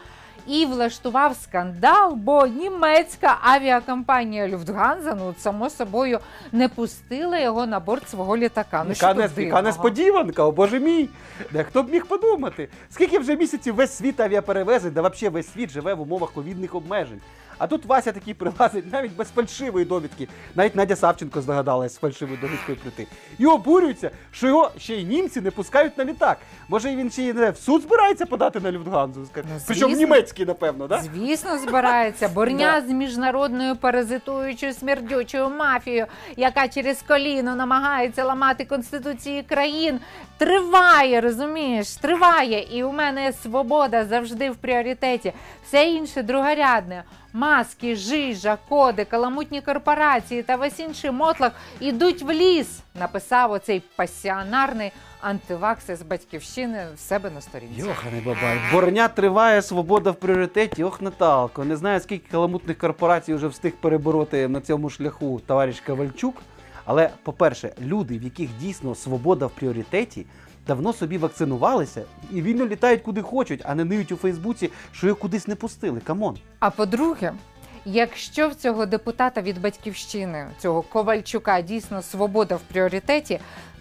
і 0.50 0.66
влаштував 0.66 1.36
скандал, 1.44 2.14
бо 2.16 2.48
німецька 2.48 3.38
авіакомпанія 3.42 4.48
Люфтганза, 4.48 5.16
ну 5.20 5.36
само 5.40 5.70
собою, 5.70 6.20
не 6.52 6.70
пустила 6.70 7.40
його 7.40 7.66
на 7.66 7.80
борт 7.80 8.10
свого 8.10 8.38
літака. 8.38 8.84
Ну, 8.88 8.94
Яка, 8.94 9.14
не, 9.14 9.44
яка 9.44 9.62
несподіванка, 9.62 10.44
о 10.44 10.52
боже 10.52 10.80
мій! 10.80 11.10
Де 11.52 11.64
хто 11.64 11.84
б 11.84 11.90
міг 11.90 12.06
подумати? 12.06 12.70
Скільки 12.90 13.20
вже 13.20 13.36
місяців 13.36 13.76
весь 13.76 13.98
світ 13.98 14.20
авіаперевезень, 14.20 14.92
да 14.94 15.02
взагалі 15.02 15.34
весь 15.34 15.54
світ 15.54 15.70
живе 15.70 15.94
в 15.94 16.02
умовах 16.02 16.32
ковідних 16.32 16.76
обмежень. 16.76 17.22
А 17.60 17.68
тут 17.68 17.86
Вася 17.86 18.12
такий 18.12 18.34
прилазить 18.34 18.94
навіть 18.94 19.16
без 19.16 19.28
фальшивої 19.30 19.86
довідки. 19.86 20.28
Навіть 20.56 20.76
Надя 20.76 20.96
Савченко 20.96 21.42
здогадалась 21.42 21.94
з 21.94 21.98
фальшивою 21.98 22.38
довідкою 22.42 22.78
прийти. 22.78 23.08
І 23.38 23.46
обурюється, 23.46 24.12
що 24.32 24.48
його 24.48 24.72
ще 24.78 24.96
й 24.96 25.04
німці 25.04 25.42
не 25.42 25.52
пускають 25.52 25.98
на 25.98 26.06
літак. 26.06 26.38
Може, 26.70 26.96
він 26.96 27.12
ще 27.12 27.24
й 27.24 27.34
не 27.34 27.52
в 27.52 27.58
суд 27.58 27.82
збирається 27.82 28.26
подати 28.26 28.60
на 28.60 28.72
Люфтганзу? 28.72 29.28
Ну, 29.36 29.44
Причому 29.68 29.96
німецький, 29.96 30.46
напевно, 30.46 30.88
да? 30.88 31.02
Звісно, 31.02 31.58
збирається 31.58 32.30
борня 32.30 32.82
з 32.88 32.92
міжнародною 32.92 33.76
паразитуючою 33.76 34.74
смердючою 34.74 35.50
мафією, 35.50 36.06
яка 36.38 36.68
через 36.68 37.02
коліно 37.08 37.56
намагається 37.56 38.24
ламати 38.24 38.66
конституції 38.66 39.44
країн. 39.44 40.00
Триває, 40.38 41.22
розумієш? 41.22 41.96
Триває. 41.96 42.68
І 42.72 42.84
у 42.84 42.92
мене 42.92 43.34
свобода 43.34 44.06
завжди 44.06 44.50
в 44.50 44.56
пріоритеті. 44.56 45.34
Все 45.64 45.90
інше 45.90 46.24
другорядне. 46.24 47.04
Маски, 47.34 47.96
жижа, 47.96 48.58
коди, 48.70 49.06
каламутні 49.06 49.62
корпорації 49.62 50.44
та 50.44 50.56
весь 50.56 50.80
інший 50.80 51.12
мотлах 51.12 51.52
ідуть 51.80 52.22
в 52.22 52.32
ліс, 52.32 52.80
написав 53.00 53.52
оцей 53.52 53.84
пасіонарний 53.96 54.92
антивакс 55.22 55.88
з 55.92 56.02
батьківщини 56.02 56.88
в 56.96 57.00
себе 57.00 57.30
на 57.30 57.42
сторінці. 57.42 57.80
Йоханий 57.80 58.22
бабай. 58.22 58.58
Борня 58.74 59.08
триває, 59.08 59.62
свобода 59.62 60.12
в 60.12 60.16
пріоритеті. 60.16 60.84
Ох, 60.84 61.02
Наталко. 61.02 61.66
Не 61.66 61.76
знаю, 61.78 62.00
скільки 62.00 62.32
каламутних 62.32 62.78
корпорацій 62.78 63.34
вже 63.34 63.48
встиг 63.48 63.74
перебороти 63.82 64.48
на 64.48 64.62
цьому 64.62 64.90
шляху 64.90 65.42
товариш 65.46 65.82
Ковальчук. 65.82 66.36
Але, 66.86 67.10
по-перше, 67.24 67.74
люди, 67.82 68.18
в 68.18 68.24
яких 68.24 68.50
дійсно 68.58 68.96
свобода 68.96 69.46
в 69.46 69.52
пріоритеті, 69.52 70.26
давно 70.70 70.94
собі 70.94 71.18
вакцинувалися 71.18 72.02
і 72.32 72.42
вільно 72.42 72.68
літають 72.68 73.02
куди 73.02 73.22
хочуть, 73.22 73.62
а 73.66 73.76
не 73.76 73.86
ниють 73.86 74.12
у 74.12 74.16
Фейсбуці, 74.16 74.70
що 74.92 75.08
їх 75.08 75.18
кудись 75.18 75.48
не 75.48 75.56
пустили. 75.56 76.00
Come 76.00 76.21
on. 76.21 76.38
А 76.60 76.70
по-друге, 76.70 77.34
якщо 77.86 78.50
в 78.50 78.56
цього 78.56 78.86
депутата 78.86 79.42
від 79.42 79.62
батьківщини, 79.62 80.48
цього 80.60 80.82
Ковальчука, 80.82 81.62
дійсно 81.62 82.02
свобода 82.02 82.56
в 82.56 82.62
пріоритеті, 82.62 83.40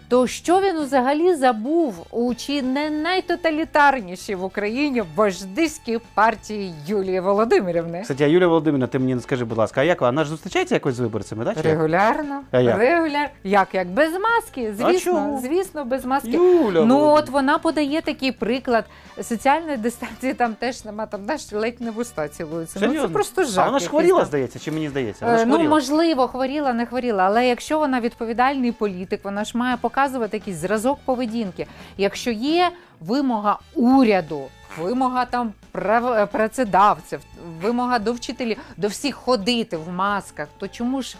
то 0.09 0.27
що 0.27 0.61
він 0.61 0.79
взагалі 0.79 1.35
забув 1.35 2.05
у 2.11 2.33
чи 2.33 2.61
не 2.61 2.89
найтоталітарнішій 2.89 4.35
в 4.35 4.43
Україні 4.43 5.03
вождиській 5.15 5.99
партії 6.13 6.73
Юлії 6.87 7.19
Володимирівни? 7.19 8.01
Кстати, 8.01 8.23
а 8.23 8.27
Юлія 8.27 8.47
Володимирівна, 8.47 8.87
ти 8.87 8.99
мені 8.99 9.15
не 9.15 9.21
скажи, 9.21 9.45
будь 9.45 9.57
ласка, 9.57 9.81
а 9.81 9.83
як 9.83 10.01
вона 10.01 10.23
ж 10.23 10.29
зустрічається 10.29 10.75
якось 10.75 10.95
з 10.95 10.99
виборцями? 10.99 11.45
Да, 11.45 11.51
чи 11.53 11.57
як? 11.57 11.65
Регулярно, 11.65 12.41
А 12.51 12.59
як? 12.59 12.77
регулярно. 12.77 13.29
Як 13.43 13.67
як 13.73 13.87
без 13.87 14.11
маски? 14.13 14.73
Звісно, 14.77 14.99
чого? 15.13 15.39
звісно, 15.41 15.85
без 15.85 16.05
маски. 16.05 16.29
Юля 16.31 16.41
Ну 16.41 16.59
Володимирівна. 16.63 17.13
от 17.13 17.29
вона 17.29 17.57
подає 17.57 18.01
такий 18.01 18.31
приклад. 18.31 18.85
Соціальної 19.23 19.77
дистанції 19.77 20.33
там 20.33 20.53
теж 20.53 20.85
нема, 20.85 21.05
там 21.05 21.23
знаєш, 21.23 21.51
ледь 21.51 21.81
не 21.81 21.91
в 21.91 21.97
уста 21.99 22.27
цілуються. 22.27 22.79
Ну 22.81 22.87
це 22.87 22.87
Серйозно? 22.93 23.13
просто 23.13 23.41
А 23.41 23.45
вона 23.45 23.55
ж 23.65 23.65
якийсь 23.73 23.87
хворіла, 23.89 24.17
там. 24.19 24.27
здається, 24.27 24.59
чи 24.59 24.71
мені 24.71 24.89
здається? 24.89 25.25
Вона 25.25 25.37
Е, 25.37 25.39
ж 25.39 25.45
Ну, 25.45 25.53
хворіла. 25.53 25.69
можливо, 25.75 26.27
хворіла, 26.27 26.73
не 26.73 26.85
хворіла, 26.85 27.23
але 27.23 27.47
якщо 27.47 27.79
вона 27.79 27.99
відповідальний 27.99 28.71
політик, 28.71 29.19
вона 29.23 29.43
ж 29.43 29.57
має 29.57 29.77
показувати 29.77 29.98
якийсь 30.07 30.57
зразок 30.57 30.99
поведінки. 31.05 31.67
Якщо 31.97 32.31
є 32.31 32.71
вимога 32.99 33.59
уряду, 33.75 34.41
вимога 34.77 35.25
там 35.25 35.53
прав- 35.73 36.13
е, 36.13 36.25
працедавців, 36.25 37.19
вимога 37.61 37.99
до 37.99 38.13
вчителів, 38.13 38.57
до 38.77 38.87
всіх 38.87 39.15
ходити 39.15 39.77
в 39.77 39.89
масках, 39.91 40.47
то 40.57 40.67
чому 40.67 41.01
ж 41.01 41.17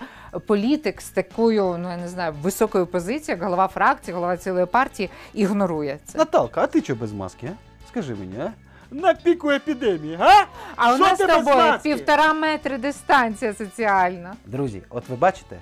політик 0.48 1.02
з 1.02 1.10
такою, 1.10 1.78
ну 1.80 1.90
я 1.92 1.98
не 1.98 2.08
знаю, 2.08 2.34
високою 2.42 2.86
позицією, 2.88 3.44
голова 3.44 3.68
фракції, 3.68 4.16
голова 4.16 4.38
цілої 4.38 4.66
партії, 4.66 5.10
ігнорує 5.34 6.00
це? 6.06 6.18
Наталка, 6.18 6.62
а 6.62 6.68
ти 6.68 6.82
чого 6.82 7.00
без 7.00 7.12
маски, 7.14 7.48
а? 7.52 7.88
Скажи 7.90 8.16
мені, 8.16 8.36
а? 8.40 8.52
На 8.92 9.14
піку 9.14 9.50
епідемії, 9.52 10.18
а? 10.22 10.46
А 10.76 10.92
у 10.94 10.96
Що 10.96 11.04
нас 11.06 11.18
ти 11.18 11.24
з 11.24 11.28
без 11.28 11.38
тобою 11.38 11.56
маски? 11.58 11.90
півтора 11.96 12.34
метри 12.34 12.78
дистанція 12.78 13.54
соціальна. 13.54 14.34
Друзі, 14.46 14.82
от 14.90 15.10
ви 15.10 15.16
бачите, 15.16 15.56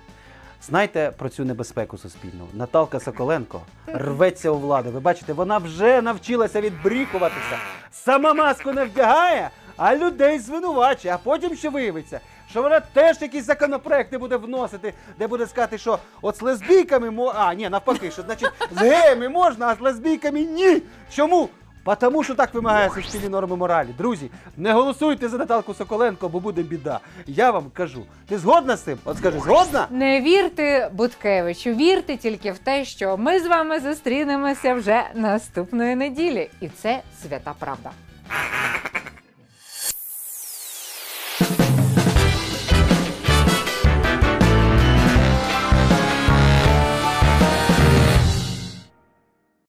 знайте 0.62 1.12
про 1.18 1.30
цю 1.30 1.46
небезпеку 1.46 1.98
суспільну. 1.98 2.48
Наталка 2.54 3.00
Соколенко 3.00 3.62
рветься 3.88 4.50
у 4.52 4.58
владу. 4.60 4.92
Ви 4.92 5.00
бачите, 5.00 5.34
вона 5.34 5.58
вже 5.58 6.02
навчилася 6.02 6.62
відбрікуватися. 6.62 7.58
Сама 7.92 8.34
маску 8.34 8.72
не 8.72 8.86
вдягає, 8.86 9.50
а 9.78 9.96
людей 9.96 10.40
звинувачує. 10.40 11.14
А 11.14 11.18
потім 11.18 11.56
що 11.56 11.72
виявиться, 11.72 12.20
що 12.50 12.62
вона 12.62 12.80
теж 12.80 13.22
якісь 13.22 13.46
законопроекти 13.46 14.18
буде 14.18 14.38
вносити, 14.38 14.94
де 15.20 15.28
буде 15.28 15.48
сказати, 15.48 15.78
що 15.78 16.00
от 16.22 16.38
з 16.38 16.42
лесбійками 16.42 17.12
мо... 17.12 17.34
А, 17.36 17.54
ні, 17.54 17.70
навпаки, 17.70 18.12
що 18.12 18.22
значить 18.22 18.50
з 18.72 18.78
геями 18.78 19.30
можна, 19.30 19.68
а 19.68 19.76
з 19.76 19.80
лесбійками 19.80 20.42
ні. 20.42 20.82
Чому? 21.12 21.50
Потому 21.88 22.24
що 22.24 22.36
так 22.36 22.54
вимагає 22.54 22.90
суспільні 22.90 23.30
норми 23.30 23.56
моралі. 23.56 23.90
Друзі, 23.98 24.30
не 24.58 24.74
голосуйте 24.74 25.30
за 25.30 25.38
Наталку 25.38 25.74
Соколенко, 25.74 26.30
бо 26.30 26.40
буде 26.40 26.62
біда. 26.62 27.00
Я 27.28 27.52
вам 27.52 27.66
кажу. 27.74 28.04
Ти 28.30 28.38
згодна 28.38 28.76
з 28.76 28.82
цим? 28.82 28.98
От 29.06 29.18
скажи, 29.18 29.40
згодна? 29.40 29.88
Не 29.90 30.22
вірте 30.22 30.90
Буткевичу, 30.94 31.70
вірте 31.70 32.18
тільки 32.18 32.52
в 32.52 32.58
те, 32.58 32.86
що 32.86 33.18
ми 33.18 33.40
з 33.40 33.48
вами 33.48 33.80
зустрінемося 33.80 34.74
вже 34.74 35.04
наступної 35.16 35.96
неділі, 35.96 36.50
і 36.62 36.70
це 36.70 37.02
свята 37.22 37.54
правда. 37.60 37.92